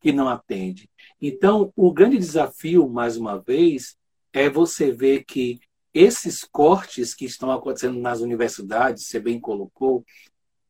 [0.00, 0.90] Que não atende.
[1.20, 3.96] Então, o grande desafio, mais uma vez,
[4.32, 5.60] é você ver que
[5.94, 10.04] esses cortes que estão acontecendo nas universidades, você bem colocou,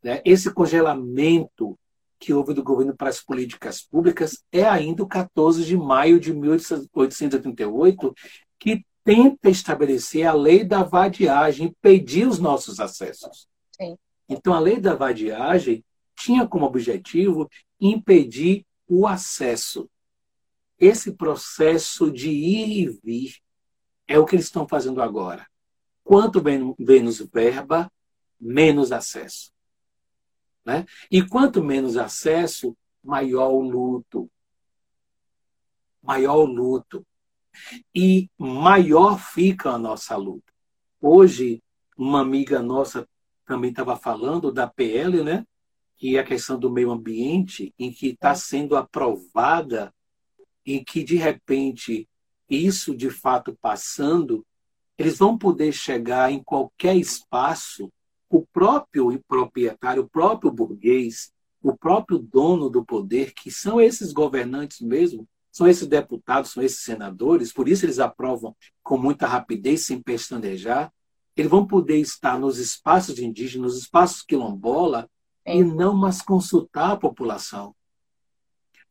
[0.03, 1.79] né, esse congelamento
[2.19, 6.33] que houve do governo para as políticas públicas é ainda o 14 de maio de
[6.33, 8.15] 1888,
[8.59, 13.49] que tenta estabelecer a lei da vadiagem, impedir os nossos acessos.
[13.73, 13.97] Sim.
[14.29, 15.85] Então, a lei da vadiagem
[16.17, 17.51] tinha como objetivo
[17.81, 19.91] impedir o acesso.
[20.79, 23.35] Esse processo de ir e vir
[24.13, 25.47] é o que eles estão fazendo agora.
[26.05, 26.43] Quanto
[26.79, 27.91] menos verba,
[28.39, 29.51] menos acesso.
[30.67, 30.85] Né?
[31.11, 34.31] E quanto menos acesso, maior o luto.
[36.03, 37.07] Maior o luto.
[37.95, 40.53] E maior fica a nossa luta.
[41.01, 41.63] Hoje,
[41.97, 43.09] uma amiga nossa
[43.47, 45.47] também estava falando da PL, né?
[45.97, 49.93] Que é a questão do meio ambiente, em que está sendo aprovada,
[50.67, 52.07] em que, de repente,
[52.57, 54.45] isso de fato passando,
[54.99, 57.91] eles vão poder chegar em qualquer espaço,
[58.29, 61.33] o próprio proprietário, o próprio burguês,
[61.63, 66.83] o próprio dono do poder, que são esses governantes mesmo, são esses deputados, são esses
[66.83, 70.93] senadores, por isso eles aprovam com muita rapidez, sem pestanejar.
[71.37, 75.09] Eles vão poder estar nos espaços indígenas, nos espaços quilombola,
[75.45, 75.57] é.
[75.57, 77.75] e não mais consultar a população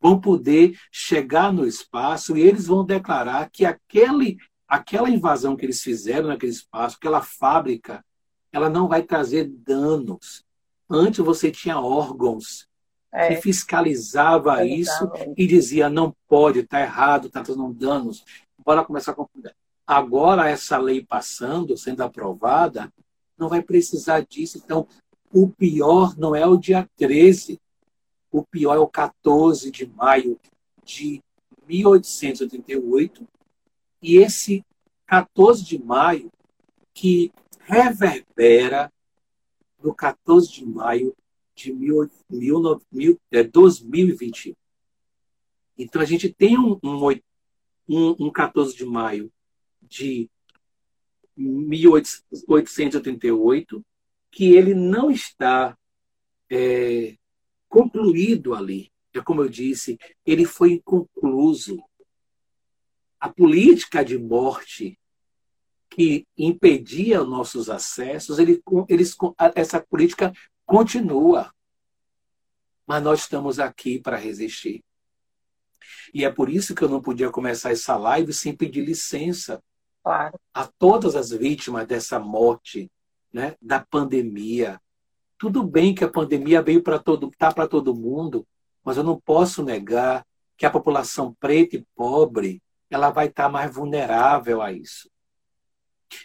[0.02, 4.38] vão poder chegar no espaço e eles vão declarar que aquele,
[4.68, 8.04] aquela invasão que eles fizeram naquele espaço, aquela fábrica,
[8.52, 10.44] ela não vai trazer danos.
[10.90, 12.68] Antes você tinha órgãos
[13.12, 13.36] é.
[13.36, 18.26] que fiscalizava isso e dizia não pode, está errado, está trazendo danos.
[18.66, 19.52] Bora começar a.
[19.86, 22.92] Agora essa lei passando, sendo aprovada,
[23.38, 24.58] não vai precisar disso.
[24.64, 24.88] Então,
[25.34, 27.60] o pior não é o dia 13,
[28.32, 30.40] o pior é o 14 de maio
[30.84, 31.22] de
[31.68, 33.28] 1888.
[34.02, 34.66] E esse
[35.06, 36.32] 14 de maio
[36.94, 38.92] que reverbera
[39.84, 41.16] no 14 de maio
[41.54, 41.72] de
[43.52, 44.52] 2021.
[44.52, 44.56] É,
[45.78, 47.20] então, a gente tem um, um,
[48.20, 49.32] um 14 de maio
[49.82, 50.30] de
[51.36, 53.86] 1888
[54.30, 55.78] que ele não está
[56.50, 57.18] é,
[57.72, 58.92] concluído ali.
[59.14, 61.82] É como eu disse, ele foi inconcluso.
[63.20, 65.00] A política de morte
[65.90, 69.16] que impedia nossos acessos, ele, eles,
[69.56, 70.34] essa política
[70.66, 71.54] continua.
[72.86, 74.84] Mas nós estamos aqui para resistir.
[76.14, 79.62] E é por isso que eu não podia começar essa live sem pedir licença
[80.04, 80.40] claro.
[80.54, 82.92] a todas as vítimas dessa morte,
[83.34, 84.80] né, da pandemia,
[85.42, 88.48] tudo bem que a pandemia veio para todo, tá para todo mundo,
[88.84, 90.24] mas eu não posso negar
[90.56, 92.62] que a população preta e pobre
[92.92, 95.10] ela vai estar tá mais vulnerável a isso.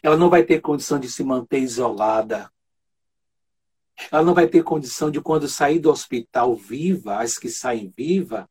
[0.03, 2.53] Ela não vai ter condição de se manter isolada.
[4.13, 8.47] Ela não vai ter condição de, quando sair do hospital viva, as que saem viva,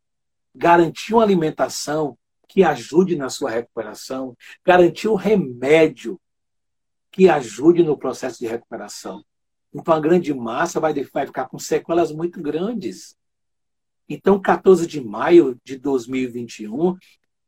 [0.56, 4.36] garantir uma alimentação que ajude na sua recuperação,
[4.66, 6.20] garantir um remédio
[7.12, 9.24] que ajude no processo de recuperação.
[9.76, 13.18] Então a grande massa vai, vai ficar com sequelas muito grandes.
[14.08, 16.96] Então, 14 de maio de 2021,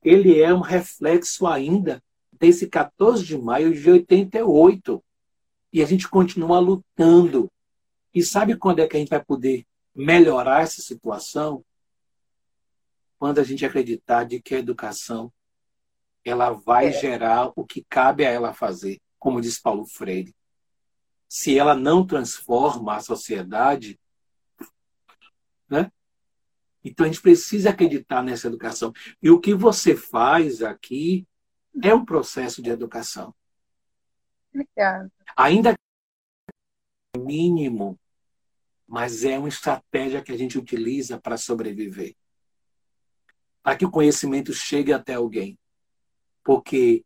[0.04, 2.04] ele é um reflexo ainda
[2.34, 5.02] desse 14 de maio de 88.
[5.72, 7.50] E a gente continua lutando.
[8.14, 9.66] E sabe quando é que a gente vai poder
[9.96, 11.64] melhorar essa situação?
[13.18, 15.32] Quando a gente acreditar de que a educação
[16.26, 16.92] ela vai é.
[16.92, 20.36] gerar o que cabe a ela fazer, como diz Paulo Freire
[21.28, 24.00] se ela não transforma a sociedade,
[25.70, 25.92] né?
[26.84, 28.94] Então a gente precisa acreditar nessa educação.
[29.22, 31.28] E o que você faz aqui
[31.84, 33.36] é um processo de educação.
[34.54, 35.12] Obrigada.
[35.36, 35.76] Ainda
[37.18, 38.00] mínimo,
[38.88, 42.16] mas é uma estratégia que a gente utiliza para sobreviver.
[43.62, 45.60] Para que o conhecimento chegue até alguém.
[46.44, 47.04] Porque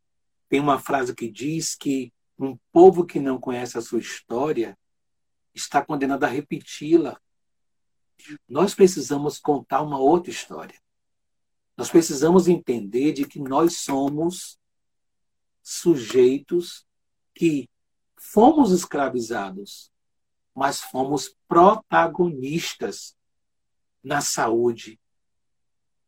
[0.47, 2.13] tem uma frase que diz que
[2.45, 4.77] um povo que não conhece a sua história
[5.53, 7.19] está condenado a repeti-la.
[8.47, 10.79] Nós precisamos contar uma outra história.
[11.77, 14.59] Nós precisamos entender de que nós somos
[15.61, 16.85] sujeitos
[17.33, 17.69] que
[18.17, 19.91] fomos escravizados,
[20.53, 23.15] mas fomos protagonistas
[24.03, 24.99] na saúde,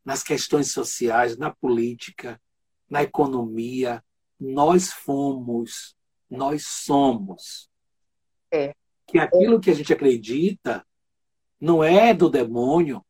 [0.03, 2.41] nas questões sociais, na política,
[2.89, 4.03] na economia.
[4.39, 5.95] Nós fomos
[6.33, 7.69] nós somos.
[8.51, 8.73] É.
[9.07, 10.85] Que aquilo que a gente acredita
[11.59, 13.05] não é do demônio.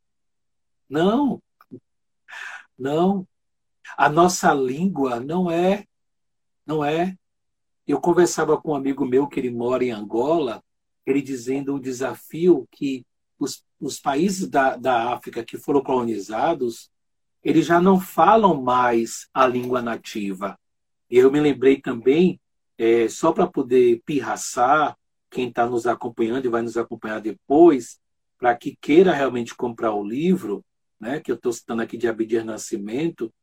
[0.90, 1.42] Não.
[2.78, 3.28] Não.
[3.98, 5.86] A nossa língua não é.
[6.66, 7.18] Não é.
[7.88, 10.64] Eu conversava com um amigo meu que ele mora em Angola,
[11.06, 13.06] ele dizendo o desafio que
[13.40, 16.90] os, os países da, da África que foram colonizados,
[17.44, 20.58] eles já não falam mais a língua nativa.
[21.10, 22.40] E eu me lembrei também
[22.78, 24.98] é, só para poder pirraçar
[25.30, 28.00] quem está nos acompanhando e vai nos acompanhar depois,
[28.38, 30.64] para que queira realmente comprar o livro,
[31.00, 33.34] né, que eu estou citando aqui de Abdias Nascimento,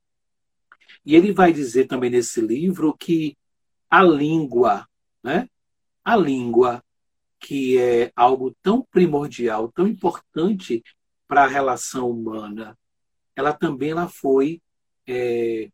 [1.05, 3.37] e ele vai dizer também nesse livro que
[3.89, 4.87] a língua,
[5.23, 5.49] né,
[6.05, 6.83] a língua,
[7.39, 10.83] que é algo tão primordial, tão importante
[11.27, 12.79] para a relação humana,
[13.35, 14.61] ela também ela foi
[15.07, 15.71] é,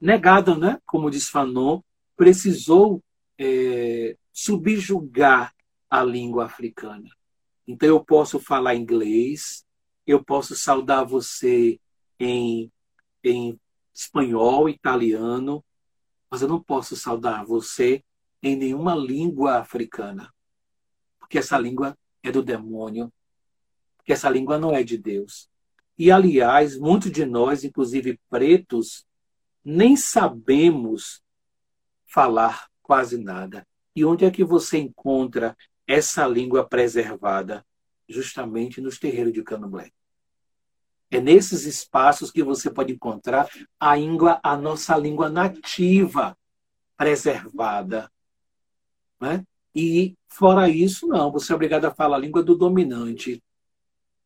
[0.00, 0.78] negada, né?
[0.84, 1.80] como diz Fanon,
[2.18, 3.00] precisou
[3.38, 5.54] é, subjugar
[5.88, 7.08] a língua africana.
[7.64, 9.64] Então, eu posso falar inglês,
[10.04, 11.80] eu posso saudar você
[12.18, 12.72] em,
[13.22, 13.58] em
[13.94, 15.64] espanhol, italiano,
[16.28, 18.02] mas eu não posso saudar você
[18.42, 20.34] em nenhuma língua africana,
[21.20, 23.12] porque essa língua é do demônio,
[23.96, 25.48] porque essa língua não é de Deus.
[25.96, 29.06] E, aliás, muitos de nós, inclusive pretos,
[29.64, 31.22] nem sabemos
[32.08, 33.66] falar quase nada.
[33.94, 35.56] E onde é que você encontra
[35.86, 37.64] essa língua preservada?
[38.08, 39.90] Justamente nos terreiros de Candomblé.
[41.10, 43.48] É nesses espaços que você pode encontrar
[43.78, 46.36] a língua, a nossa língua nativa
[46.96, 48.10] preservada.
[49.20, 49.44] Né?
[49.74, 53.42] E fora isso, não, você é obrigado a falar a língua do dominante,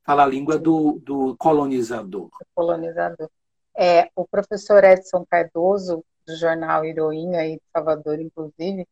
[0.05, 2.31] falar a língua do, do colonizador.
[2.55, 3.31] Colonizador.
[3.77, 8.87] É, o professor Edson Cardoso, do jornal Heroína, aí de Salvador, inclusive,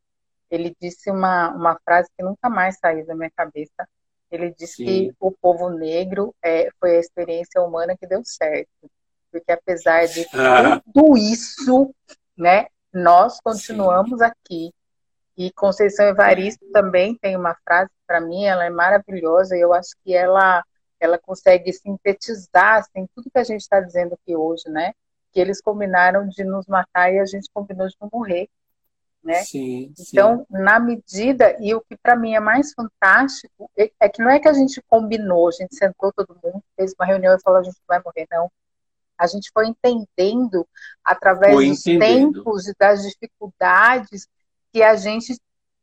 [0.51, 3.89] ele disse uma, uma frase que nunca mais saiu da minha cabeça.
[4.31, 4.85] Ele disse Sim.
[4.85, 8.91] que o povo negro é, foi a experiência humana que deu certo.
[9.31, 10.81] Porque apesar de ah.
[10.93, 11.95] tudo isso,
[12.37, 14.25] né, nós continuamos Sim.
[14.25, 14.75] aqui.
[15.37, 19.91] E Conceição Evaristo também tem uma frase, para mim, ela é maravilhosa, e eu acho
[20.05, 20.63] que ela,
[20.99, 24.93] ela consegue sintetizar assim, tudo que a gente está dizendo aqui hoje, né?
[25.33, 28.49] Que eles combinaram de nos matar e a gente combinou de não morrer
[29.23, 29.43] né?
[29.45, 30.63] Sim, então, sim.
[30.63, 34.39] na medida, e o que para mim é mais fantástico, é, é, que não é
[34.39, 37.63] que a gente combinou, a gente sentou todo mundo, fez uma reunião e falou a
[37.63, 38.51] gente vai morrer, não.
[39.19, 40.67] A gente foi entendendo,
[41.05, 42.33] através foi dos entendendo.
[42.33, 44.27] tempos e das dificuldades,
[44.73, 45.39] que a gente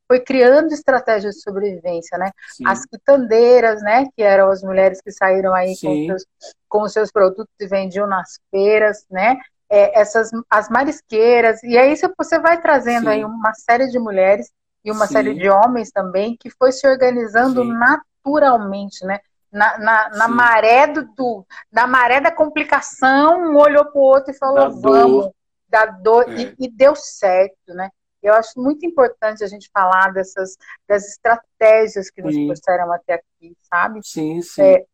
[0.07, 2.31] foi criando estratégias de sobrevivência, né?
[2.55, 2.63] Sim.
[2.67, 4.05] As quitandeiras, né?
[4.15, 6.25] Que eram as mulheres que saíram aí com, seus,
[6.69, 9.37] com os seus produtos e vendiam nas feiras, né?
[9.69, 13.09] é, essas as marisqueiras, e aí você vai trazendo Sim.
[13.09, 14.51] aí uma série de mulheres
[14.83, 15.13] e uma Sim.
[15.13, 19.19] série de homens também que foi se organizando naturalmente, né?
[19.51, 24.31] Na, na, na maré do, do, na maré da complicação, um olhou para o outro
[24.31, 25.33] e falou, da vamos, dor.
[25.69, 26.41] da dor, é.
[26.41, 27.89] e, e, deu certo, né?
[28.21, 30.57] Eu acho muito importante a gente falar dessas
[30.87, 33.99] das estratégias que nos trouxeram até aqui, sabe?
[34.03, 34.61] Sim, sim.
[34.61, 34.85] É,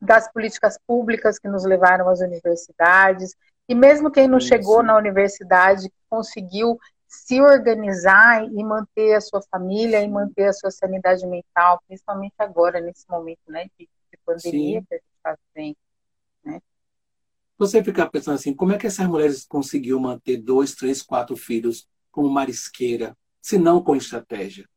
[0.00, 3.34] das políticas públicas que nos levaram às universidades,
[3.68, 4.86] e mesmo quem não sim, chegou sim.
[4.86, 11.26] na universidade, conseguiu se organizar e manter a sua família e manter a sua sanidade
[11.26, 14.86] mental, principalmente agora, nesse momento né, de, de pandemia sim.
[14.86, 15.76] que a gente está vivendo.
[16.44, 16.60] Né?
[17.56, 21.88] Você ficar pensando assim, como é que essas mulheres conseguiu manter dois, três, quatro filhos
[22.18, 24.68] como marisqueira, se não com estratégia?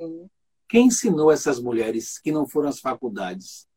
[0.00, 0.30] Sim.
[0.66, 3.68] Quem ensinou essas mulheres que não foram as faculdades?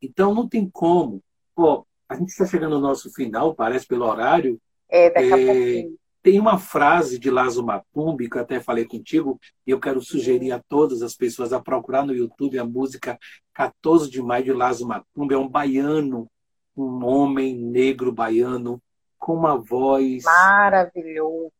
[0.00, 1.22] Então não tem como.
[1.54, 4.58] Pô, a gente está chegando no nosso final, parece pelo horário.
[4.88, 5.98] É, daqui a é, pouquinho.
[6.22, 10.52] Tem uma frase de Lazo Matumbi, que eu até falei contigo, e eu quero sugerir
[10.52, 13.18] a todas as pessoas a procurar no YouTube a música
[13.52, 15.34] 14 de Maio de Lazo Matumbi.
[15.34, 16.26] É um baiano,
[16.74, 18.82] um homem negro baiano,
[19.18, 20.24] com uma voz.
[20.24, 21.52] Maravilhoso.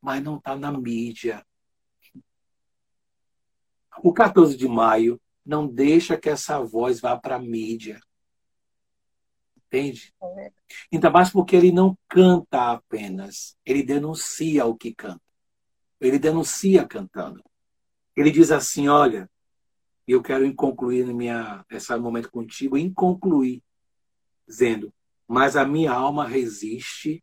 [0.00, 1.44] Mas não está na mídia.
[4.02, 8.00] O 14 de maio não deixa que essa voz vá para a mídia.
[9.56, 10.14] Entende?
[10.22, 10.52] É
[10.92, 15.22] Ainda mais porque ele não canta apenas, ele denuncia o que canta.
[16.00, 17.42] Ele denuncia cantando.
[18.16, 19.30] Ele diz assim: olha,
[20.06, 23.62] eu quero concluir minha, esse momento contigo, em concluir,
[24.46, 24.92] dizendo:
[25.26, 27.22] mas a minha alma resiste,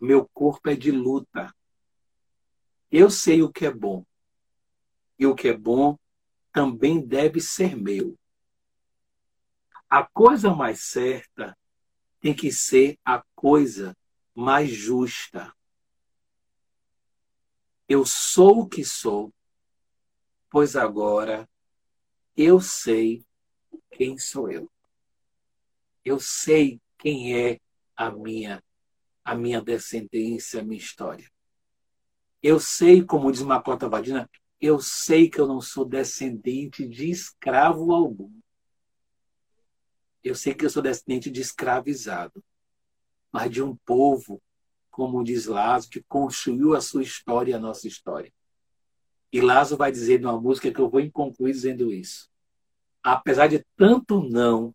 [0.00, 1.54] meu corpo é de luta.
[2.90, 4.04] Eu sei o que é bom,
[5.18, 5.98] e o que é bom
[6.52, 8.18] também deve ser meu
[9.88, 11.56] a coisa mais certa
[12.20, 13.96] tem que ser a coisa
[14.34, 15.54] mais justa.
[17.88, 19.32] Eu sou o que sou,
[20.50, 21.48] pois agora
[22.36, 23.24] eu sei
[23.90, 24.70] quem sou eu.
[26.04, 27.60] Eu sei quem é
[27.96, 28.62] a minha
[29.28, 31.30] a minha descendência, a minha história.
[32.42, 34.26] Eu sei, como diz Macota Vadina,
[34.58, 38.32] eu sei que eu não sou descendente de escravo algum.
[40.24, 42.42] Eu sei que eu sou descendente de escravizado,
[43.30, 44.40] mas de um povo,
[44.90, 48.32] como diz Lázaro, que construiu a sua história a nossa história.
[49.30, 52.30] E Lázaro vai dizer numa música que eu vou concluir dizendo isso.
[53.02, 54.74] Apesar de tanto não,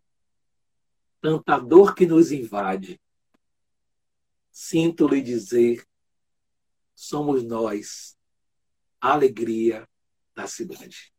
[1.20, 3.00] tanta dor que nos invade,
[4.54, 5.84] sinto lhe dizer,
[6.94, 8.16] somos nós,
[9.00, 9.84] a alegria
[10.32, 11.12] da cidade.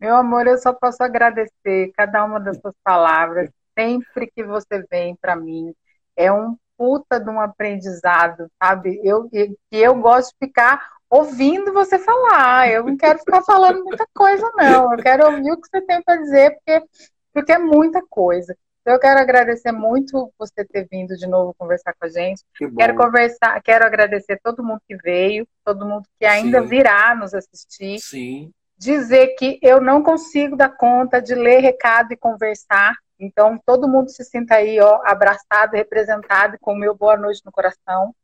[0.00, 3.48] Meu amor, eu só posso agradecer cada uma das suas palavras.
[3.78, 5.72] sempre que você vem para mim.
[6.16, 9.00] É um puta de um aprendizado, sabe?
[9.04, 12.68] Eu, e, eu gosto de ficar ouvindo você falar.
[12.68, 14.92] Eu não quero ficar falando muita coisa, não.
[14.92, 16.88] Eu quero ouvir o que você tem para dizer, porque,
[17.32, 18.56] porque é muita coisa.
[18.88, 22.42] Então, eu quero agradecer muito você ter vindo de novo conversar com a gente.
[22.56, 26.66] Que quero conversar, quero agradecer todo mundo que veio, todo mundo que ainda Sim.
[26.68, 27.98] virá nos assistir.
[27.98, 28.50] Sim.
[28.78, 32.96] Dizer que eu não consigo dar conta de ler recado e conversar.
[33.20, 37.52] Então, todo mundo se sinta aí, ó, abraçado, representado, com o meu boa noite no
[37.52, 38.14] coração.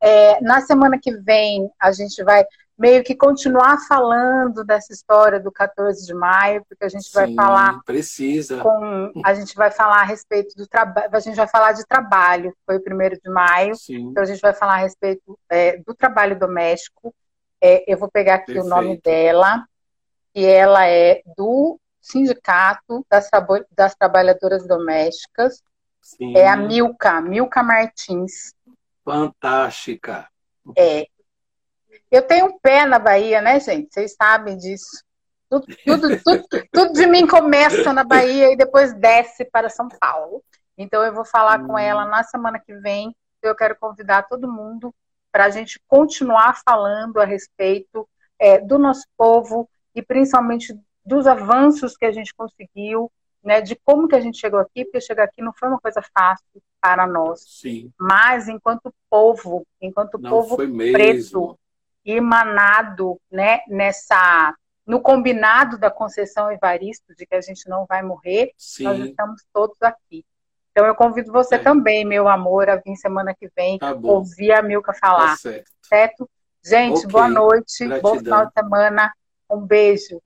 [0.00, 2.46] É, na semana que vem, a gente vai
[2.78, 7.34] meio que continuar falando dessa história do 14 de maio, porque a gente Sim, vai
[7.34, 7.80] falar.
[7.84, 8.60] Precisa.
[8.62, 11.08] Com, a gente vai falar a respeito do trabalho.
[11.12, 13.74] A gente vai falar de trabalho, foi o primeiro de maio.
[13.74, 14.10] Sim.
[14.10, 17.12] Então a gente vai falar a respeito é, do trabalho doméstico.
[17.60, 18.66] É, eu vou pegar aqui Perfeito.
[18.66, 19.66] o nome dela,
[20.32, 23.28] que ela é do Sindicato das,
[23.72, 25.62] das Trabalhadoras Domésticas.
[26.00, 26.36] Sim.
[26.36, 28.54] É a Milka, Milka Martins.
[29.04, 30.28] Fantástica.
[30.76, 31.08] É.
[32.10, 33.92] Eu tenho um pé na Bahia, né, gente?
[33.92, 35.04] Vocês sabem disso.
[35.50, 40.42] Tudo, tudo, tudo, tudo de mim começa na Bahia e depois desce para São Paulo.
[40.76, 41.66] Então eu vou falar hum.
[41.66, 43.14] com ela na semana que vem.
[43.42, 44.94] Eu quero convidar todo mundo
[45.30, 51.96] para a gente continuar falando a respeito é, do nosso povo e principalmente dos avanços
[51.96, 53.10] que a gente conseguiu,
[53.42, 56.02] né, de como que a gente chegou aqui, porque chegar aqui não foi uma coisa
[56.16, 57.40] fácil para nós.
[57.46, 57.90] Sim.
[57.98, 61.58] Mas enquanto povo, enquanto não povo preto,
[62.10, 64.54] emanado, né, nessa
[64.86, 68.84] no combinado da Conceição Evaristo de que a gente não vai morrer, Sim.
[68.84, 70.24] nós estamos todos aqui.
[70.70, 71.58] Então eu convido você é.
[71.58, 75.32] também, meu amor, a vir semana que vem tá ouvir a Milka falar.
[75.32, 75.70] Tá certo.
[75.82, 76.30] certo?
[76.64, 77.10] Gente, okay.
[77.10, 78.12] boa noite, Gratidão.
[78.12, 79.12] bom final de semana.
[79.50, 80.22] Um beijo.